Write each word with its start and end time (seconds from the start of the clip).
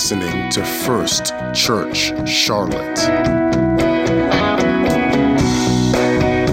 listening 0.00 0.48
to 0.48 0.64
First 0.64 1.34
Church 1.52 2.10
Charlotte. 2.26 2.98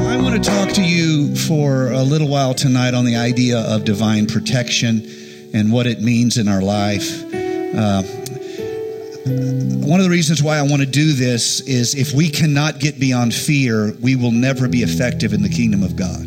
I 0.06 0.18
want 0.22 0.36
to 0.36 0.50
talk 0.52 0.74
to 0.74 0.84
you 0.84 1.34
for 1.34 1.94
a 1.94 2.04
little 2.04 2.28
while 2.28 2.54
tonight 2.54 2.94
on 2.94 3.06
the 3.06 3.16
idea 3.16 3.60
of 3.60 3.86
divine 3.86 4.28
protection 4.28 5.02
and 5.54 5.72
what 5.72 5.88
it 5.88 6.02
means 6.02 6.38
in 6.38 6.50
our 6.50 6.62
life. 6.62 7.24
Uh, 7.34 8.04
one 9.88 10.02
of 10.02 10.04
the 10.04 10.12
reasons 10.12 10.44
why 10.44 10.58
I 10.58 10.64
want 10.64 10.82
to 10.82 10.86
do 10.86 11.14
this 11.14 11.62
is 11.62 11.96
if 11.96 12.14
we 12.14 12.30
cannot 12.30 12.82
get 12.82 13.00
beyond 13.00 13.34
fear, 13.34 13.94
we 14.02 14.18
will 14.18 14.34
never 14.34 14.68
be 14.68 14.80
effective 14.80 15.32
in 15.32 15.42
the 15.42 15.48
kingdom 15.48 15.84
of 15.84 15.96
God. 15.96 16.20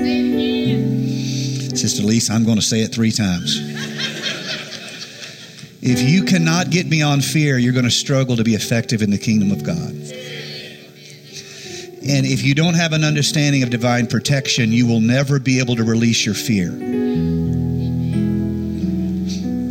Amen. 0.00 1.76
Sister 1.76 2.02
Lisa, 2.02 2.32
I'm 2.32 2.44
going 2.44 2.56
to 2.56 2.62
say 2.62 2.80
it 2.80 2.92
three 2.92 3.12
times. 3.12 3.67
If 5.80 6.02
you 6.02 6.24
cannot 6.24 6.70
get 6.70 6.90
beyond 6.90 7.24
fear, 7.24 7.56
you're 7.56 7.72
going 7.72 7.84
to 7.84 7.90
struggle 7.90 8.36
to 8.36 8.44
be 8.44 8.54
effective 8.54 9.00
in 9.00 9.10
the 9.10 9.18
kingdom 9.18 9.52
of 9.52 9.62
God. 9.62 9.90
And 12.08 12.26
if 12.26 12.42
you 12.42 12.54
don't 12.54 12.74
have 12.74 12.92
an 12.92 13.04
understanding 13.04 13.62
of 13.62 13.70
divine 13.70 14.08
protection, 14.08 14.72
you 14.72 14.88
will 14.88 15.00
never 15.00 15.38
be 15.38 15.60
able 15.60 15.76
to 15.76 15.84
release 15.84 16.26
your 16.26 16.34
fear. 16.34 16.70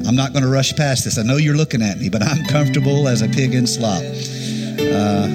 I'm 0.07 0.15
not 0.15 0.31
going 0.31 0.43
to 0.43 0.49
rush 0.49 0.73
past 0.75 1.03
this. 1.03 1.17
I 1.17 1.23
know 1.23 1.35
you're 1.35 1.57
looking 1.57 1.81
at 1.81 1.97
me, 1.97 2.07
but 2.09 2.23
I'm 2.23 2.45
comfortable 2.45 3.09
as 3.09 3.21
a 3.21 3.27
pig 3.27 3.53
in 3.53 3.67
slop. 3.67 4.01
Uh, 4.01 5.27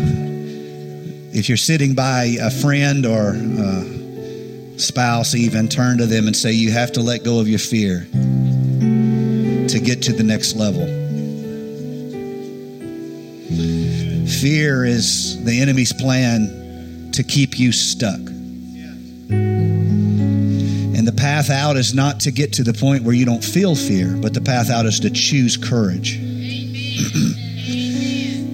if 1.35 1.49
you're 1.49 1.59
sitting 1.59 1.95
by 1.95 2.37
a 2.41 2.51
friend 2.51 3.05
or 3.05 3.35
a 3.35 4.79
spouse, 4.79 5.35
even 5.35 5.69
turn 5.69 5.99
to 5.99 6.07
them 6.07 6.27
and 6.27 6.35
say, 6.35 6.52
You 6.52 6.71
have 6.71 6.93
to 6.93 7.02
let 7.02 7.25
go 7.25 7.41
of 7.41 7.49
your 7.49 7.59
fear 7.59 8.07
get 9.83 10.02
to 10.02 10.13
the 10.13 10.23
next 10.23 10.55
level. 10.55 10.87
Fear 14.27 14.85
is 14.85 15.45
the 15.45 15.61
enemy's 15.61 15.93
plan 15.93 17.11
to 17.13 17.23
keep 17.23 17.59
you 17.59 17.73
stuck. 17.73 18.19
And 19.30 21.07
the 21.07 21.13
path 21.13 21.51
out 21.51 21.77
is 21.77 21.95
not 21.95 22.21
to 22.21 22.30
get 22.30 22.55
to 22.55 22.63
the 22.65 22.73
point 22.73 23.02
where 23.05 23.15
you 23.15 23.24
don't 23.24 23.45
feel 23.45 23.74
fear, 23.74 24.16
but 24.16 24.35
the 24.35 24.41
path 24.41 24.71
out 24.71 24.87
is 24.87 25.01
to 25.01 25.11
choose 25.11 25.57
courage. 25.57 26.19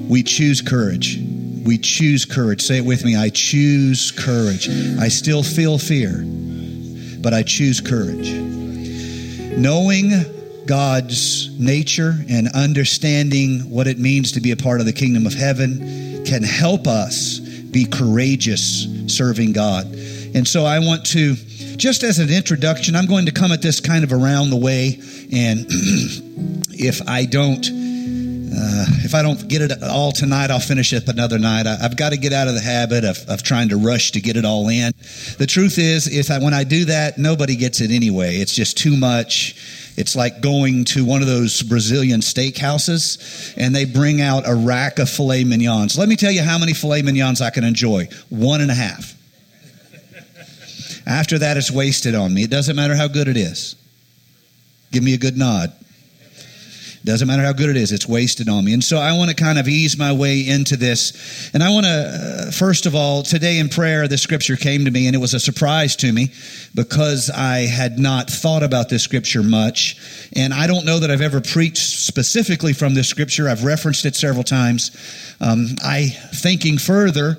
we 0.08 0.22
choose 0.22 0.60
courage. 0.60 1.18
We 1.64 1.78
choose 1.78 2.24
courage. 2.24 2.62
Say 2.62 2.78
it 2.78 2.84
with 2.84 3.04
me. 3.04 3.16
I 3.16 3.28
choose 3.30 4.10
courage. 4.10 4.68
I 4.98 5.08
still 5.08 5.42
feel 5.42 5.78
fear, 5.78 6.24
but 7.20 7.34
I 7.34 7.42
choose 7.42 7.80
courage. 7.80 8.30
Knowing 9.58 10.12
God's 10.68 11.50
nature 11.58 12.14
and 12.28 12.48
understanding 12.54 13.70
what 13.70 13.86
it 13.86 13.98
means 13.98 14.32
to 14.32 14.40
be 14.40 14.52
a 14.52 14.56
part 14.56 14.80
of 14.80 14.86
the 14.86 14.92
kingdom 14.92 15.26
of 15.26 15.34
heaven 15.34 16.24
can 16.24 16.42
help 16.42 16.86
us 16.86 17.38
be 17.38 17.86
courageous 17.86 18.86
serving 19.06 19.52
God. 19.52 19.86
And 20.34 20.46
so 20.46 20.64
I 20.64 20.78
want 20.78 21.06
to 21.06 21.34
just 21.78 22.02
as 22.02 22.18
an 22.18 22.28
introduction, 22.28 22.96
I'm 22.96 23.06
going 23.06 23.26
to 23.26 23.32
come 23.32 23.52
at 23.52 23.62
this 23.62 23.80
kind 23.80 24.04
of 24.04 24.12
around 24.12 24.50
the 24.50 24.56
way, 24.56 25.00
and 25.32 25.66
if 26.70 27.08
I 27.08 27.24
don't, 27.24 27.64
uh, 27.64 28.86
if 29.04 29.14
I 29.14 29.22
don't 29.22 29.46
get 29.48 29.62
it 29.62 29.82
all 29.84 30.10
tonight, 30.10 30.50
I'll 30.50 30.58
finish 30.58 30.92
it 30.92 31.08
another 31.08 31.38
night. 31.38 31.68
I, 31.68 31.76
have 31.76 31.96
got 31.96 32.10
to 32.10 32.18
get 32.18 32.32
out 32.32 32.48
of 32.48 32.54
the 32.54 32.60
habit 32.60 33.04
of, 33.04 33.18
of 33.28 33.44
trying 33.44 33.68
to 33.68 33.76
rush 33.76 34.10
to 34.12 34.20
get 34.20 34.36
it 34.36 34.44
all 34.44 34.68
in. 34.68 34.92
The 35.38 35.46
truth 35.46 35.78
is, 35.78 36.08
is 36.08 36.26
that 36.26 36.42
when 36.42 36.52
I 36.52 36.64
do 36.64 36.86
that, 36.86 37.16
nobody 37.16 37.54
gets 37.54 37.80
it 37.80 37.92
anyway. 37.92 38.36
It's 38.36 38.54
just 38.54 38.76
too 38.76 38.96
much. 38.96 39.54
It's 39.98 40.14
like 40.14 40.40
going 40.40 40.84
to 40.84 41.04
one 41.04 41.22
of 41.22 41.26
those 41.26 41.60
Brazilian 41.60 42.20
steakhouses 42.20 43.52
and 43.56 43.74
they 43.74 43.84
bring 43.84 44.20
out 44.20 44.48
a 44.48 44.54
rack 44.54 45.00
of 45.00 45.10
filet 45.10 45.42
mignons. 45.42 45.98
Let 45.98 46.08
me 46.08 46.14
tell 46.14 46.30
you 46.30 46.42
how 46.42 46.56
many 46.56 46.72
filet 46.72 47.02
mignons 47.02 47.40
I 47.40 47.50
can 47.50 47.64
enjoy. 47.64 48.08
One 48.28 48.60
and 48.60 48.70
a 48.70 48.74
half. 48.74 49.16
After 51.04 51.38
that, 51.40 51.56
it's 51.56 51.72
wasted 51.72 52.14
on 52.14 52.32
me. 52.32 52.44
It 52.44 52.50
doesn't 52.50 52.76
matter 52.76 52.94
how 52.94 53.08
good 53.08 53.26
it 53.26 53.36
is. 53.36 53.74
Give 54.92 55.02
me 55.02 55.14
a 55.14 55.18
good 55.18 55.36
nod. 55.36 55.72
Doesn't 57.04 57.28
matter 57.28 57.42
how 57.42 57.52
good 57.52 57.70
it 57.70 57.76
is, 57.76 57.92
it's 57.92 58.08
wasted 58.08 58.48
on 58.48 58.64
me. 58.64 58.72
And 58.72 58.82
so 58.82 58.98
I 58.98 59.16
want 59.16 59.30
to 59.30 59.36
kind 59.36 59.58
of 59.58 59.68
ease 59.68 59.96
my 59.96 60.12
way 60.12 60.46
into 60.46 60.76
this. 60.76 61.50
And 61.54 61.62
I 61.62 61.70
want 61.70 61.86
to, 61.86 62.48
uh, 62.48 62.50
first 62.50 62.86
of 62.86 62.94
all, 62.94 63.22
today 63.22 63.58
in 63.58 63.68
prayer, 63.68 64.08
the 64.08 64.18
scripture 64.18 64.56
came 64.56 64.84
to 64.84 64.90
me 64.90 65.06
and 65.06 65.14
it 65.14 65.18
was 65.18 65.32
a 65.32 65.40
surprise 65.40 65.96
to 65.96 66.12
me 66.12 66.32
because 66.74 67.30
I 67.30 67.66
had 67.66 67.98
not 67.98 68.28
thought 68.28 68.62
about 68.62 68.88
this 68.88 69.02
scripture 69.02 69.42
much. 69.42 69.96
And 70.34 70.52
I 70.52 70.66
don't 70.66 70.84
know 70.84 70.98
that 70.98 71.10
I've 71.10 71.20
ever 71.20 71.40
preached 71.40 72.00
specifically 72.00 72.72
from 72.72 72.94
this 72.94 73.08
scripture. 73.08 73.48
I've 73.48 73.64
referenced 73.64 74.04
it 74.04 74.16
several 74.16 74.44
times. 74.44 74.90
Um, 75.40 75.76
I, 75.84 76.08
thinking 76.08 76.78
further, 76.78 77.38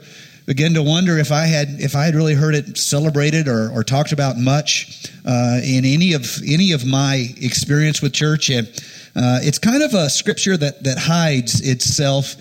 begin 0.50 0.74
to 0.74 0.82
wonder 0.82 1.20
if 1.20 1.32
I 1.32 1.46
had 1.46 1.68
if 1.80 1.96
I 1.96 2.06
had 2.06 2.16
really 2.16 2.34
heard 2.34 2.56
it 2.56 2.76
celebrated 2.76 3.48
or, 3.48 3.70
or 3.70 3.84
talked 3.84 4.14
about 4.14 4.36
much 4.36 5.06
uh, 5.24 5.60
in 5.64 5.86
any 5.86 6.14
of 6.14 6.26
any 6.48 6.72
of 6.72 6.88
my 6.88 7.28
experience 7.38 8.02
with 8.02 8.14
church. 8.14 8.50
And 8.50 8.68
uh, 9.16 9.40
it's 9.42 9.60
kind 9.60 9.84
of 9.84 9.94
a 9.94 10.10
scripture 10.10 10.58
that 10.58 10.84
that 10.84 10.98
hides 10.98 11.62
itself 11.62 12.36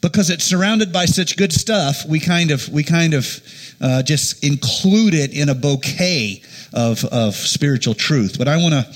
because 0.00 0.30
it's 0.30 0.44
surrounded 0.44 0.92
by 0.92 1.04
such 1.04 1.36
good 1.36 1.52
stuff. 1.52 2.04
We 2.06 2.20
kind 2.20 2.50
of 2.50 2.68
we 2.68 2.82
kind 2.84 3.14
of 3.14 3.40
uh, 3.80 4.02
just 4.02 4.44
include 4.44 5.14
it 5.14 5.32
in 5.32 5.48
a 5.48 5.54
bouquet 5.54 6.42
of 6.72 7.04
of 7.06 7.34
spiritual 7.34 7.94
truth. 7.94 8.36
But 8.38 8.48
I 8.48 8.56
want 8.56 8.74
to. 8.74 8.86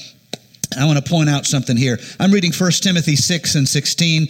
I 0.75 0.87
want 0.87 1.05
to 1.05 1.11
point 1.11 1.29
out 1.29 1.45
something 1.45 1.77
here. 1.77 1.99
I'm 2.19 2.31
reading 2.31 2.51
1 2.51 2.71
Timothy 2.81 3.15
6 3.15 3.57
and 3.57 3.69
16. 3.69 4.23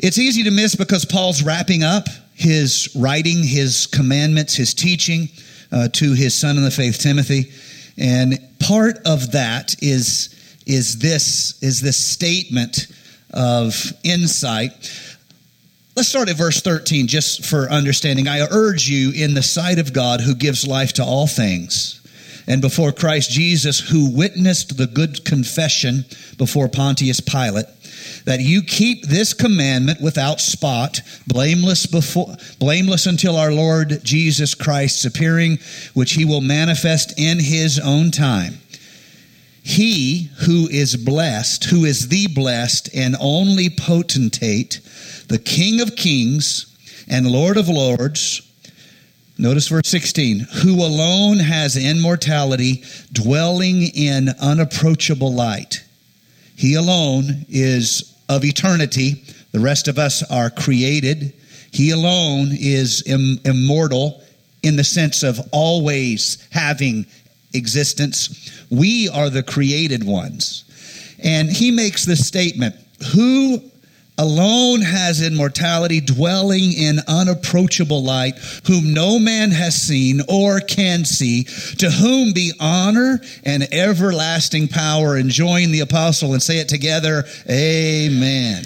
It's 0.00 0.18
easy 0.18 0.42
to 0.42 0.50
miss 0.50 0.74
because 0.74 1.04
Paul's 1.04 1.44
wrapping 1.44 1.84
up 1.84 2.08
his 2.34 2.88
writing, 2.96 3.44
his 3.44 3.86
commandments, 3.86 4.56
his 4.56 4.74
teaching 4.74 5.28
uh, 5.70 5.88
to 5.92 6.14
his 6.14 6.34
son 6.34 6.56
in 6.56 6.64
the 6.64 6.70
faith, 6.70 6.98
Timothy. 6.98 7.52
And 7.96 8.38
part 8.58 8.98
of 9.06 9.32
that 9.32 9.76
is, 9.80 10.34
is, 10.66 10.98
this, 10.98 11.62
is 11.62 11.80
this 11.80 11.96
statement 11.96 12.86
of 13.32 13.74
insight. 14.04 14.72
Let's 15.96 16.08
start 16.08 16.28
at 16.28 16.36
verse 16.36 16.60
13 16.60 17.06
just 17.06 17.44
for 17.44 17.70
understanding. 17.70 18.28
I 18.28 18.46
urge 18.50 18.88
you 18.88 19.12
in 19.12 19.34
the 19.34 19.42
sight 19.42 19.78
of 19.78 19.92
God 19.92 20.20
who 20.20 20.34
gives 20.34 20.66
life 20.66 20.94
to 20.94 21.04
all 21.04 21.26
things 21.26 22.02
and 22.46 22.60
before 22.60 22.92
Christ 22.92 23.30
Jesus 23.30 23.78
who 23.78 24.10
witnessed 24.10 24.76
the 24.76 24.86
good 24.86 25.24
confession 25.24 26.04
before 26.38 26.68
Pontius 26.68 27.20
Pilate 27.20 27.66
that 28.24 28.40
you 28.40 28.62
keep 28.62 29.06
this 29.06 29.32
commandment 29.32 30.00
without 30.00 30.40
spot, 30.40 31.00
blameless 31.26 31.86
before, 31.86 32.36
blameless 32.58 33.06
until 33.06 33.36
our 33.36 33.52
Lord 33.52 34.00
Jesus 34.02 34.54
Christ's 34.54 35.04
appearing, 35.04 35.58
which 35.94 36.12
he 36.12 36.24
will 36.24 36.40
manifest 36.40 37.18
in 37.18 37.38
his 37.38 37.80
own 37.80 38.10
time. 38.10 38.58
He 39.62 40.30
who 40.40 40.68
is 40.68 40.96
blessed, 40.96 41.64
who 41.64 41.84
is 41.84 42.08
the 42.08 42.26
blessed 42.26 42.94
and 42.94 43.16
only 43.20 43.70
potentate, 43.70 44.80
the 45.28 45.38
King 45.38 45.80
of 45.80 45.96
kings 45.96 46.66
and 47.08 47.26
Lord 47.26 47.56
of 47.56 47.68
lords, 47.68 48.42
Notice 49.38 49.68
verse 49.68 49.88
16, 49.88 50.40
who 50.62 50.74
alone 50.84 51.38
has 51.38 51.76
immortality, 51.76 52.84
dwelling 53.12 53.88
in 53.94 54.28
unapproachable 54.40 55.32
light. 55.32 55.82
He 56.54 56.74
alone 56.74 57.46
is 57.48 58.14
of 58.28 58.44
eternity. 58.44 59.24
The 59.52 59.60
rest 59.60 59.88
of 59.88 59.98
us 59.98 60.22
are 60.30 60.50
created. 60.50 61.32
He 61.72 61.90
alone 61.90 62.50
is 62.52 63.02
Im- 63.06 63.40
immortal 63.44 64.22
in 64.62 64.76
the 64.76 64.84
sense 64.84 65.22
of 65.22 65.40
always 65.50 66.46
having 66.50 67.06
existence. 67.54 68.66
We 68.70 69.08
are 69.08 69.30
the 69.30 69.42
created 69.42 70.04
ones. 70.04 70.64
And 71.22 71.50
he 71.50 71.70
makes 71.70 72.04
this 72.04 72.26
statement 72.26 72.74
Who 73.14 73.62
alone 74.18 74.82
has 74.82 75.22
immortality, 75.22 76.00
dwelling 76.00 76.72
in 76.72 77.00
unapproachable 77.08 78.02
light, 78.02 78.36
whom 78.66 78.92
no 78.92 79.18
man 79.18 79.50
has 79.50 79.80
seen 79.80 80.20
or 80.28 80.60
can 80.60 81.04
see, 81.04 81.44
to 81.78 81.90
whom 81.90 82.32
be 82.32 82.52
honor 82.60 83.20
and 83.44 83.62
everlasting 83.72 84.68
power. 84.68 85.16
And 85.16 85.30
join 85.30 85.72
the 85.72 85.80
apostle 85.80 86.32
and 86.34 86.42
say 86.42 86.58
it 86.58 86.68
together, 86.68 87.24
Amen. 87.48 88.64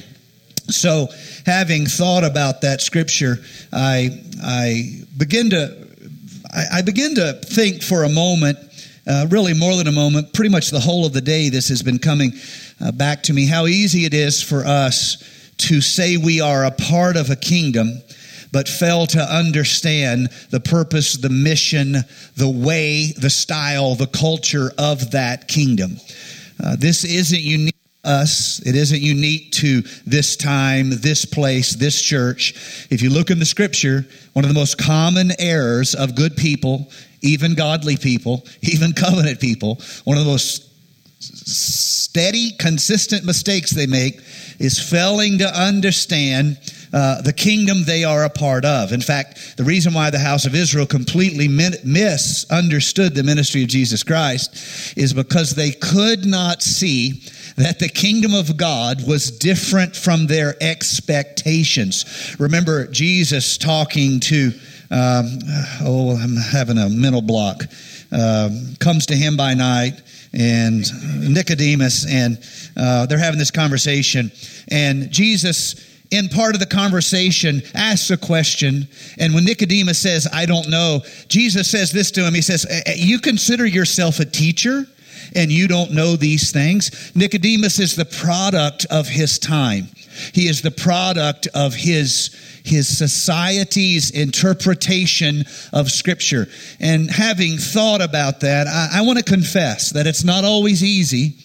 So, 0.68 1.08
having 1.44 1.86
thought 1.86 2.24
about 2.24 2.62
that 2.62 2.80
scripture, 2.80 3.38
I, 3.72 4.20
I 4.42 5.00
begin 5.16 5.50
to, 5.50 5.86
I, 6.72 6.82
begin 6.82 7.14
to 7.14 7.34
think 7.34 7.84
for 7.84 8.02
a 8.02 8.08
moment, 8.08 8.58
uh, 9.06 9.26
really 9.30 9.54
more 9.54 9.76
than 9.76 9.86
a 9.86 9.92
moment, 9.92 10.32
pretty 10.32 10.50
much 10.50 10.70
the 10.70 10.80
whole 10.80 11.06
of 11.06 11.12
the 11.12 11.20
day, 11.20 11.48
this 11.48 11.68
has 11.68 11.82
been 11.82 11.98
coming 11.98 12.32
uh, 12.80 12.92
back 12.92 13.22
to 13.24 13.32
me, 13.32 13.46
how 13.46 13.66
easy 13.66 14.04
it 14.04 14.14
is 14.14 14.42
for 14.42 14.64
us 14.64 15.52
to 15.58 15.80
say 15.80 16.16
we 16.16 16.40
are 16.40 16.64
a 16.64 16.70
part 16.70 17.16
of 17.16 17.30
a 17.30 17.36
kingdom, 17.36 18.02
but 18.52 18.68
fail 18.68 19.06
to 19.06 19.20
understand 19.20 20.28
the 20.50 20.60
purpose, 20.60 21.14
the 21.14 21.30
mission, 21.30 21.96
the 22.36 22.50
way, 22.50 23.12
the 23.18 23.30
style, 23.30 23.94
the 23.94 24.06
culture 24.06 24.70
of 24.78 25.10
that 25.12 25.48
kingdom. 25.48 25.96
Uh, 26.62 26.76
this 26.76 27.04
isn't 27.04 27.42
unique 27.42 27.76
us. 28.06 28.60
It 28.64 28.76
isn't 28.76 29.02
unique 29.02 29.52
to 29.52 29.82
this 30.06 30.36
time, 30.36 30.90
this 30.90 31.24
place, 31.24 31.74
this 31.74 32.00
church. 32.00 32.86
If 32.88 33.02
you 33.02 33.10
look 33.10 33.30
in 33.30 33.38
the 33.38 33.44
scripture, 33.44 34.06
one 34.32 34.44
of 34.44 34.48
the 34.48 34.54
most 34.54 34.78
common 34.78 35.32
errors 35.38 35.94
of 35.94 36.14
good 36.14 36.36
people, 36.36 36.88
even 37.22 37.54
godly 37.54 37.96
people, 37.96 38.44
even 38.62 38.92
covenant 38.92 39.40
people, 39.40 39.80
one 40.04 40.16
of 40.18 40.24
the 40.24 40.30
most 40.30 40.62
steady, 41.18 42.52
consistent 42.58 43.24
mistakes 43.24 43.70
they 43.70 43.86
make 43.86 44.20
is 44.58 44.78
failing 44.78 45.38
to 45.38 45.46
understand 45.46 46.58
uh, 46.92 47.20
the 47.22 47.32
kingdom 47.32 47.84
they 47.84 48.04
are 48.04 48.24
a 48.24 48.30
part 48.30 48.64
of. 48.64 48.92
In 48.92 49.00
fact, 49.00 49.56
the 49.56 49.64
reason 49.64 49.92
why 49.92 50.10
the 50.10 50.18
house 50.18 50.46
of 50.46 50.54
Israel 50.54 50.86
completely 50.86 51.48
misunderstood 51.48 53.14
the 53.14 53.22
ministry 53.22 53.62
of 53.62 53.68
Jesus 53.68 54.02
Christ 54.02 54.96
is 54.96 55.12
because 55.12 55.54
they 55.54 55.72
could 55.72 56.24
not 56.24 56.62
see 56.62 57.22
that 57.56 57.78
the 57.78 57.88
kingdom 57.88 58.34
of 58.34 58.56
God 58.56 59.06
was 59.06 59.30
different 59.30 59.96
from 59.96 60.26
their 60.26 60.54
expectations. 60.62 62.36
Remember 62.38 62.86
Jesus 62.86 63.58
talking 63.58 64.20
to, 64.20 64.52
um, 64.90 65.38
oh, 65.82 66.16
I'm 66.16 66.36
having 66.36 66.78
a 66.78 66.88
mental 66.88 67.22
block, 67.22 67.62
uh, 68.12 68.50
comes 68.78 69.06
to 69.06 69.16
him 69.16 69.36
by 69.36 69.54
night 69.54 70.00
and 70.32 70.84
Nicodemus, 71.32 72.06
and 72.08 72.38
uh, 72.76 73.06
they're 73.06 73.18
having 73.18 73.38
this 73.38 73.50
conversation. 73.50 74.30
And 74.68 75.10
Jesus, 75.10 75.74
in 76.10 76.28
part 76.28 76.54
of 76.54 76.60
the 76.60 76.66
conversation, 76.66 77.62
asks 77.74 78.10
a 78.10 78.16
question. 78.16 78.88
And 79.18 79.34
when 79.34 79.44
Nicodemus 79.44 79.98
says, 79.98 80.28
I 80.32 80.46
don't 80.46 80.68
know, 80.68 81.00
Jesus 81.28 81.70
says 81.70 81.90
this 81.90 82.10
to 82.12 82.26
him 82.26 82.34
He 82.34 82.42
says, 82.42 82.66
You 82.96 83.18
consider 83.18 83.66
yourself 83.66 84.20
a 84.20 84.24
teacher? 84.24 84.86
and 85.34 85.50
you 85.50 85.66
don't 85.66 85.92
know 85.92 86.16
these 86.16 86.52
things. 86.52 87.14
Nicodemus 87.16 87.80
is 87.80 87.96
the 87.96 88.04
product 88.04 88.86
of 88.90 89.08
his 89.08 89.38
time. 89.38 89.88
He 90.32 90.48
is 90.48 90.62
the 90.62 90.70
product 90.70 91.48
of 91.54 91.74
his 91.74 92.30
his 92.66 92.86
society's 92.98 94.10
interpretation 94.10 95.44
of 95.72 95.90
Scripture. 95.90 96.48
And 96.80 97.10
having 97.10 97.58
thought 97.58 98.02
about 98.02 98.40
that, 98.40 98.66
I, 98.66 98.98
I 98.98 99.00
want 99.02 99.18
to 99.18 99.24
confess 99.24 99.90
that 99.90 100.06
it's 100.06 100.24
not 100.24 100.44
always 100.44 100.82
easy 100.82 101.36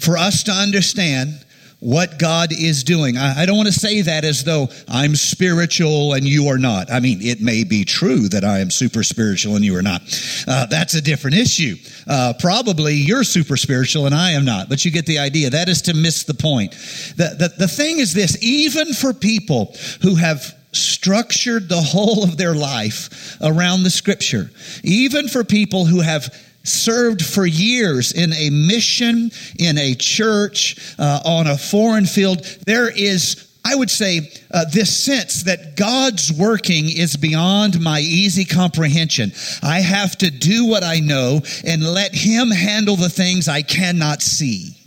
for 0.00 0.16
us 0.16 0.42
to 0.44 0.52
understand 0.52 1.44
what 1.80 2.18
God 2.18 2.52
is 2.52 2.82
doing. 2.82 3.16
I, 3.16 3.42
I 3.42 3.46
don't 3.46 3.56
want 3.56 3.68
to 3.68 3.78
say 3.78 4.02
that 4.02 4.24
as 4.24 4.44
though 4.44 4.68
I'm 4.88 5.14
spiritual 5.14 6.14
and 6.14 6.26
you 6.26 6.48
are 6.48 6.58
not. 6.58 6.90
I 6.90 7.00
mean, 7.00 7.22
it 7.22 7.40
may 7.40 7.64
be 7.64 7.84
true 7.84 8.28
that 8.30 8.44
I 8.44 8.58
am 8.58 8.70
super 8.70 9.02
spiritual 9.02 9.54
and 9.56 9.64
you 9.64 9.76
are 9.76 9.82
not. 9.82 10.02
Uh, 10.46 10.66
that's 10.66 10.94
a 10.94 11.00
different 11.00 11.36
issue. 11.36 11.76
Uh, 12.06 12.34
probably 12.38 12.94
you're 12.94 13.24
super 13.24 13.56
spiritual 13.56 14.06
and 14.06 14.14
I 14.14 14.32
am 14.32 14.44
not, 14.44 14.68
but 14.68 14.84
you 14.84 14.90
get 14.90 15.06
the 15.06 15.18
idea. 15.18 15.50
That 15.50 15.68
is 15.68 15.82
to 15.82 15.94
miss 15.94 16.24
the 16.24 16.34
point. 16.34 16.72
The, 17.16 17.36
the, 17.38 17.54
the 17.58 17.68
thing 17.68 17.98
is 17.98 18.12
this 18.12 18.36
even 18.42 18.92
for 18.92 19.12
people 19.12 19.74
who 20.02 20.16
have 20.16 20.54
structured 20.72 21.68
the 21.68 21.80
whole 21.80 22.24
of 22.24 22.36
their 22.36 22.54
life 22.54 23.36
around 23.40 23.82
the 23.84 23.90
scripture, 23.90 24.50
even 24.82 25.28
for 25.28 25.44
people 25.44 25.86
who 25.86 26.00
have 26.00 26.34
served 26.64 27.24
for 27.24 27.46
years 27.46 28.12
in 28.12 28.32
a 28.32 28.50
mission, 28.50 29.30
in 29.58 29.78
a 29.78 29.94
church, 29.94 30.94
uh, 30.98 31.20
on 31.24 31.46
a 31.46 31.56
foreign 31.56 32.06
field, 32.06 32.44
there 32.66 32.90
is 32.90 33.48
I 33.64 33.74
would 33.74 33.90
say 33.90 34.32
uh, 34.50 34.64
this 34.72 34.96
sense 34.98 35.42
that 35.42 35.76
God's 35.76 36.32
working 36.32 36.88
is 36.88 37.18
beyond 37.18 37.78
my 37.82 38.00
easy 38.00 38.46
comprehension. 38.46 39.30
I 39.62 39.80
have 39.80 40.16
to 40.18 40.30
do 40.30 40.64
what 40.64 40.82
I 40.82 41.00
know 41.00 41.42
and 41.66 41.82
let 41.82 42.14
Him 42.14 42.50
handle 42.50 42.96
the 42.96 43.10
things 43.10 43.46
I 43.46 43.60
cannot 43.60 44.22
see. 44.22 44.77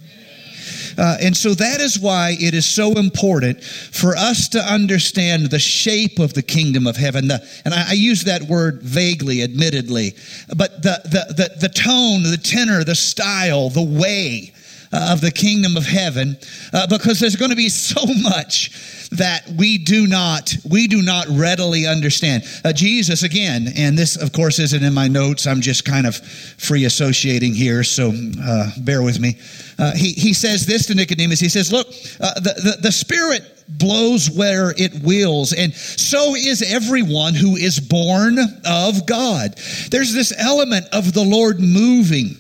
Uh, 0.98 1.18
and 1.22 1.36
so 1.36 1.54
that 1.54 1.82
is 1.82 2.00
why 2.00 2.36
it 2.40 2.54
is 2.54 2.66
so 2.66 2.94
important 2.94 3.64
for 3.64 4.16
us 4.16 4.48
to 4.50 4.60
understand 4.60 5.50
the 5.50 5.60
shape 5.60 6.20
of 6.20 6.34
the 6.34 6.42
kingdom 6.42 6.88
of 6.88 6.96
heaven. 6.96 7.28
The, 7.28 7.48
and 7.66 7.74
I, 7.74 7.90
I, 7.90 7.94
use 7.94 8.24
that 8.24 8.44
word 8.44 8.82
vaguely, 8.82 9.44
admittedly, 9.44 10.16
but 10.56 10.82
the, 10.82 11.00
the, 11.04 11.34
the, 11.34 11.68
the 11.68 11.70
tone, 11.70 12.24
the 12.24 12.40
tenor, 12.42 12.84
the 12.84 12.96
style, 12.96 13.70
the 13.70 13.82
way 13.82 14.54
of 14.94 15.22
the 15.22 15.32
kingdom 15.32 15.78
of 15.78 15.86
heaven, 15.86 16.38
uh, 16.74 16.88
because 16.88 17.20
there's 17.20 17.36
going 17.36 17.52
to 17.52 17.58
be 17.58 17.70
so 17.70 18.06
much 18.22 19.08
that 19.12 19.48
we 19.58 19.78
do 19.78 20.08
not 20.08 20.56
we 20.70 20.88
do 20.88 21.02
not 21.02 21.28
readily 21.30 21.86
understand. 21.86 22.44
Uh, 22.64 22.74
Jesus 22.74 23.24
again, 23.24 23.68
and 23.76 23.98
this 23.98 24.16
of 24.16 24.32
course 24.32 24.60
isn't 24.60 24.84
in 24.84 24.94
my 24.94 25.08
notes. 25.08 25.48
I'm 25.48 25.62
just 25.62 25.86
kind 25.86 26.08
of 26.08 26.16
free 26.16 26.86
associating 26.86 27.54
here, 27.54 27.84
so 27.84 28.12
uh, 28.42 28.72
bear 28.80 29.02
with 29.04 29.20
me. 29.20 29.38
Uh, 29.78 29.94
he 29.96 30.12
he 30.12 30.34
says 30.34 30.66
this 30.66 30.88
to 30.88 30.96
Nicodemus. 30.96 31.40
He 31.40 31.50
says, 31.50 31.72
"Look, 31.72 31.88
uh, 32.20 32.34
the, 32.36 32.54
the 32.64 32.78
the 32.82 32.92
Spirit." 32.92 33.44
blows 33.78 34.30
where 34.30 34.74
it 34.78 35.02
wills, 35.02 35.54
and 35.54 35.74
so 35.74 36.36
is 36.36 36.62
everyone 36.62 37.34
who 37.34 37.56
is 37.56 37.80
born 37.80 38.38
of 38.66 39.06
God. 39.06 39.56
There's 39.90 40.12
this 40.12 40.34
element 40.38 40.88
of 40.92 41.14
the 41.14 41.24
Lord 41.24 41.62
moving 41.62 42.36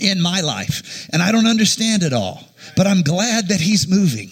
in 0.00 0.20
my 0.20 0.40
life, 0.40 1.08
and 1.12 1.22
I 1.22 1.32
don't 1.32 1.46
understand 1.46 2.02
it 2.02 2.12
all, 2.12 2.40
but 2.76 2.86
I'm 2.86 3.02
glad 3.02 3.48
that 3.48 3.60
He's 3.60 3.88
moving. 3.88 4.30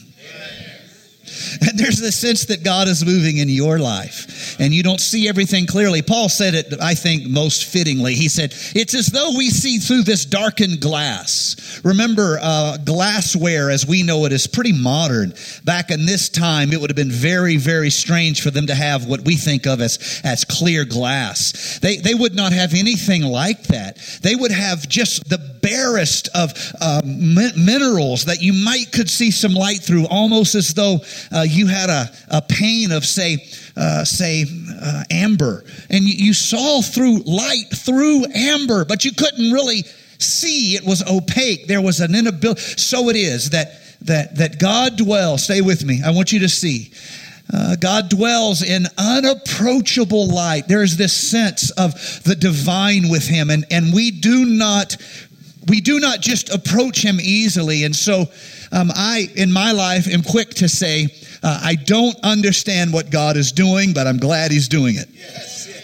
And 1.61 1.79
there's 1.79 1.99
this 1.99 2.19
sense 2.19 2.47
that 2.47 2.65
God 2.65 2.89
is 2.89 3.05
moving 3.05 3.39
in 3.39 3.49
your 3.49 3.79
life 3.79 4.59
and 4.61 4.75
you 4.75 4.83
don't 4.83 5.01
see 5.01 5.29
everything 5.29 5.67
clearly. 5.67 6.03
Paul 6.03 6.29
said 6.29 6.55
it, 6.55 6.75
I 6.81 6.95
think, 6.95 7.27
most 7.27 7.65
fittingly. 7.65 8.15
He 8.15 8.29
said, 8.29 8.53
It's 8.75 8.95
as 8.95 9.07
though 9.07 9.37
we 9.37 9.49
see 9.49 9.79
through 9.79 10.03
this 10.03 10.25
darkened 10.25 10.81
glass. 10.81 11.81
Remember, 11.85 12.39
uh, 12.41 12.77
glassware, 12.79 13.71
as 13.71 13.87
we 13.87 14.03
know 14.03 14.25
it, 14.27 14.33
is 14.33 14.47
pretty 14.47 14.73
modern. 14.73 15.33
Back 15.65 15.91
in 15.91 16.07
this 16.07 16.29
time, 16.29 16.73
it 16.73 16.81
would 16.81 16.91
have 16.91 16.97
been 16.97 17.11
very, 17.11 17.57
very 17.57 17.91
strange 17.91 18.43
for 18.43 18.51
them 18.51 18.67
to 18.67 18.75
have 18.75 19.07
what 19.07 19.23
we 19.23 19.37
think 19.37 19.67
of 19.67 19.81
as, 19.81 20.21
as 20.25 20.45
clear 20.45 20.85
glass. 20.85 21.79
They, 21.81 21.97
they 21.97 22.15
would 22.15 22.35
not 22.35 22.53
have 22.53 22.75
anything 22.75 23.23
like 23.23 23.65
that. 23.65 23.97
They 24.23 24.35
would 24.35 24.53
have 24.53 24.89
just 24.89 25.29
the 25.29 25.50
barest 25.71 26.29
of 26.35 26.53
uh, 26.81 27.01
minerals 27.05 28.25
that 28.25 28.43
you 28.43 28.53
might 28.53 28.91
could 28.93 29.09
see 29.09 29.31
some 29.31 29.53
light 29.53 29.81
through, 29.81 30.07
almost 30.09 30.55
as 30.55 30.75
though 30.75 30.99
uh, 31.33 31.43
you 31.49 31.67
had 31.67 31.91
a, 31.91 32.11
a 32.29 32.43
pane 32.43 32.93
of, 32.93 33.05
say, 33.05 33.39
uh, 33.77 34.05
say 34.05 34.47
uh, 34.83 35.05
amber, 35.11 35.65
and 35.89 36.05
you, 36.05 36.27
you 36.27 36.35
saw 36.35 36.83
through 36.83 37.19
light 37.21 37.71
through 37.75 38.25
amber, 38.35 38.85
but 38.85 39.05
you 39.05 39.13
couldn't 39.13 39.53
really 39.53 39.85
see. 40.19 40.75
It 40.75 40.85
was 40.85 41.03
opaque. 41.09 41.67
There 41.67 41.81
was 41.81 42.01
an 42.01 42.15
inability. 42.15 42.61
So 42.61 43.09
it 43.09 43.17
is 43.17 43.51
that 43.51 43.73
that 44.03 44.37
that 44.37 44.59
God 44.59 44.97
dwells. 44.97 45.45
Stay 45.45 45.61
with 45.61 45.85
me. 45.85 46.03
I 46.05 46.11
want 46.11 46.33
you 46.33 46.41
to 46.41 46.49
see. 46.49 46.93
Uh, 47.53 47.75
God 47.77 48.09
dwells 48.09 48.63
in 48.63 48.87
unapproachable 48.97 50.29
light. 50.29 50.69
There's 50.69 50.97
this 50.97 51.13
sense 51.13 51.71
of 51.73 51.95
the 52.23 52.37
divine 52.37 53.09
with 53.09 53.27
Him, 53.27 53.51
and, 53.51 53.65
and 53.73 53.93
we 53.93 54.13
do 54.13 54.45
not 54.45 54.97
we 55.71 55.81
do 55.81 56.01
not 56.01 56.21
just 56.21 56.53
approach 56.53 57.03
Him 57.03 57.19
easily. 57.21 57.85
And 57.85 57.95
so, 57.95 58.27
um, 58.73 58.91
I 58.95 59.29
in 59.37 59.53
my 59.53 59.73
life 59.73 60.09
am 60.09 60.23
quick 60.23 60.51
to 60.55 60.69
say, 60.69 61.07
uh, 61.43 61.61
I 61.63 61.77
don't 61.77 62.17
understand 62.23 62.93
what 62.93 63.11
God 63.11 63.37
is 63.37 63.53
doing, 63.53 63.93
but 63.93 64.07
I'm 64.07 64.19
glad 64.19 64.51
He's 64.51 64.69
doing 64.69 64.97
it. 64.97 65.09
Yes. 65.15 65.80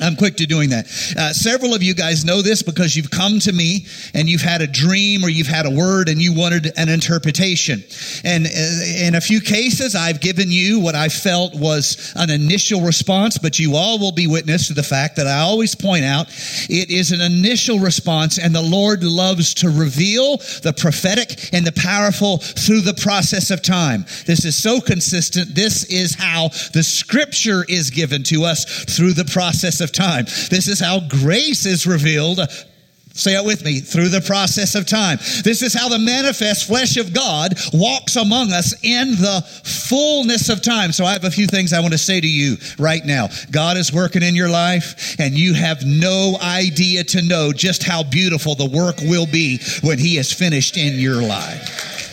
I'm 0.00 0.16
quick 0.16 0.36
to 0.36 0.46
doing 0.46 0.70
that. 0.70 0.86
Uh, 1.16 1.32
several 1.32 1.74
of 1.74 1.82
you 1.82 1.94
guys 1.94 2.24
know 2.24 2.42
this 2.42 2.62
because 2.62 2.96
you've 2.96 3.10
come 3.10 3.38
to 3.40 3.52
me 3.52 3.86
and 4.12 4.28
you've 4.28 4.42
had 4.42 4.60
a 4.60 4.66
dream 4.66 5.24
or 5.24 5.28
you've 5.28 5.46
had 5.46 5.66
a 5.66 5.70
word 5.70 6.08
and 6.08 6.20
you 6.20 6.34
wanted 6.34 6.72
an 6.76 6.88
interpretation. 6.88 7.82
And 8.24 8.46
uh, 8.46 9.06
in 9.06 9.14
a 9.14 9.20
few 9.20 9.40
cases, 9.40 9.94
I've 9.94 10.20
given 10.20 10.50
you 10.50 10.80
what 10.80 10.94
I 10.94 11.08
felt 11.08 11.54
was 11.54 12.12
an 12.16 12.30
initial 12.30 12.82
response, 12.82 13.38
but 13.38 13.58
you 13.58 13.76
all 13.76 13.98
will 13.98 14.12
be 14.12 14.26
witness 14.26 14.68
to 14.68 14.74
the 14.74 14.82
fact 14.82 15.16
that 15.16 15.26
I 15.26 15.40
always 15.40 15.74
point 15.74 16.04
out 16.04 16.26
it 16.68 16.90
is 16.90 17.12
an 17.12 17.20
initial 17.20 17.78
response 17.78 18.38
and 18.38 18.54
the 18.54 18.62
Lord 18.62 19.04
loves 19.04 19.54
to 19.54 19.68
reveal 19.68 20.38
the 20.62 20.74
prophetic 20.76 21.52
and 21.52 21.66
the 21.66 21.72
powerful 21.72 22.38
through 22.38 22.80
the 22.80 22.94
process 22.94 23.50
of 23.50 23.62
time. 23.62 24.04
This 24.26 24.44
is 24.44 24.60
so 24.60 24.80
consistent. 24.80 25.54
This 25.54 25.84
is 25.84 26.14
how 26.14 26.48
the 26.72 26.82
scripture 26.82 27.64
is 27.68 27.90
given 27.90 28.22
to 28.24 28.44
us 28.44 28.64
through 28.84 29.12
the 29.12 29.24
process 29.24 29.73
of 29.80 29.92
time. 29.92 30.24
This 30.50 30.68
is 30.68 30.80
how 30.80 31.00
grace 31.08 31.66
is 31.66 31.86
revealed 31.86 32.40
Say 33.14 33.36
it 33.36 33.44
with 33.44 33.64
me. 33.64 33.78
Through 33.78 34.08
the 34.08 34.20
process 34.20 34.74
of 34.74 34.86
time. 34.86 35.18
This 35.44 35.62
is 35.62 35.72
how 35.72 35.88
the 35.88 36.00
manifest 36.00 36.66
flesh 36.66 36.96
of 36.96 37.14
God 37.14 37.54
walks 37.72 38.16
among 38.16 38.52
us 38.52 38.74
in 38.82 39.12
the 39.12 39.40
fullness 39.62 40.48
of 40.48 40.62
time. 40.62 40.90
So 40.90 41.04
I 41.04 41.12
have 41.12 41.22
a 41.22 41.30
few 41.30 41.46
things 41.46 41.72
I 41.72 41.78
want 41.78 41.92
to 41.92 41.98
say 41.98 42.20
to 42.20 42.28
you 42.28 42.56
right 42.76 43.04
now. 43.06 43.28
God 43.52 43.76
is 43.76 43.92
working 43.92 44.24
in 44.24 44.34
your 44.34 44.48
life 44.48 45.14
and 45.20 45.34
you 45.34 45.54
have 45.54 45.86
no 45.86 46.36
idea 46.42 47.04
to 47.04 47.22
know 47.22 47.52
just 47.52 47.84
how 47.84 48.02
beautiful 48.02 48.56
the 48.56 48.68
work 48.68 48.96
will 49.02 49.26
be 49.26 49.60
when 49.82 49.98
he 49.98 50.18
is 50.18 50.32
finished 50.32 50.76
in 50.76 50.98
your 50.98 51.22
life. 51.22 52.03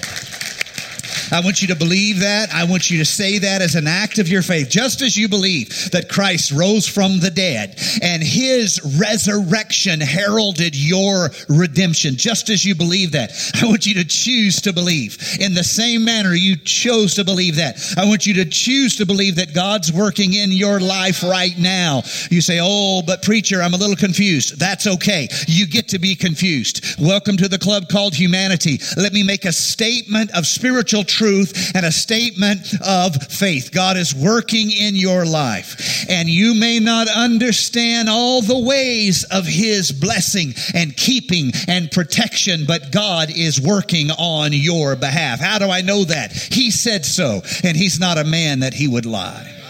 I 1.32 1.40
want 1.40 1.62
you 1.62 1.70
to 1.70 1.76
believe 1.76 2.20
that. 2.20 2.54
I 2.54 2.66
want 2.66 2.92
you 2.92 2.98
to 2.98 3.06
say 3.06 3.40
that 3.40 3.62
as 3.62 3.76
an 3.76 3.88
act 3.88 4.20
of 4.20 4.28
your 4.28 4.42
faith. 4.42 4.70
Just 4.70 5.02
as 5.02 5.16
you 5.16 5.30
believe 5.30 5.92
that 5.92 6.10
Christ 6.10 6.52
rose 6.52 6.88
from 6.88 7.20
the 7.20 7.32
dead 7.32 7.80
and 8.02 8.22
his 8.22 8.82
resurrection 9.00 10.02
heralded 10.02 10.76
your 10.76 11.30
redemption, 11.48 12.18
just 12.18 12.50
as 12.50 12.66
you 12.66 12.76
believe 12.76 13.14
that, 13.14 13.32
I 13.62 13.66
want 13.66 13.86
you 13.86 13.94
to 13.96 14.06
choose 14.06 14.62
to 14.62 14.74
believe 14.74 15.18
in 15.40 15.54
the 15.54 15.64
same 15.64 16.04
manner 16.04 16.34
you 16.34 16.58
chose 16.58 17.16
to 17.16 17.24
believe 17.24 17.56
that. 17.56 17.78
I 17.98 18.06
want 18.06 18.26
you 18.26 18.34
to 18.36 18.46
choose 18.46 18.98
to 18.98 19.06
believe 19.06 19.38
that 19.38 19.54
God's 19.54 19.92
working 19.92 20.34
in 20.34 20.52
your 20.52 20.82
life 20.82 21.24
right 21.24 21.58
now. 21.58 22.02
You 22.30 22.42
say, 22.42 22.60
Oh, 22.62 23.04
but 23.06 23.24
preacher, 23.24 23.62
I'm 23.62 23.74
a 23.74 23.78
little 23.78 23.96
confused. 23.96 24.60
That's 24.60 24.86
okay. 24.86 25.30
You 25.48 25.66
get 25.66 25.88
to 25.90 26.00
be 26.00 26.14
confused. 26.14 27.00
Welcome 27.00 27.38
to 27.38 27.48
the 27.48 27.60
club 27.60 27.88
called 27.88 28.16
humanity. 28.16 28.80
Let 28.98 29.14
me 29.14 29.24
make 29.24 29.46
a 29.46 29.54
statement 29.54 30.32
of 30.36 30.46
spiritual 30.46 31.06
truth 31.06 31.21
and 31.22 31.86
a 31.86 31.92
statement 31.92 32.74
of 32.86 33.16
faith. 33.28 33.72
God 33.72 33.98
is 33.98 34.14
working 34.14 34.72
in 34.72 34.96
your 34.96 35.26
life 35.26 36.06
and 36.10 36.28
you 36.28 36.54
may 36.54 36.80
not 36.80 37.08
understand 37.08 38.10
all 38.10 38.42
the 38.42 38.58
ways 38.58 39.24
of 39.26 39.46
his 39.46 39.92
blessing 39.92 40.54
and 40.74 40.96
keeping 40.96 41.52
and 41.68 41.92
protection, 41.92 42.66
but 42.66 42.92
God 42.92 43.30
is 43.30 43.62
working 43.62 44.12
on 44.12 44.54
your 44.54 44.96
behalf. 44.96 45.40
How 45.40 45.60
do 45.60 45.70
I 45.70 45.82
know 45.82 46.04
that? 46.06 46.32
He 46.34 46.72
said 46.72 47.06
so 47.06 47.42
and 47.64 47.78
he's 47.78 48.00
not 48.00 48.18
a 48.18 48.24
man 48.24 48.60
that 48.60 48.74
he 48.74 48.88
would 48.88 49.06
lie. 49.06 49.61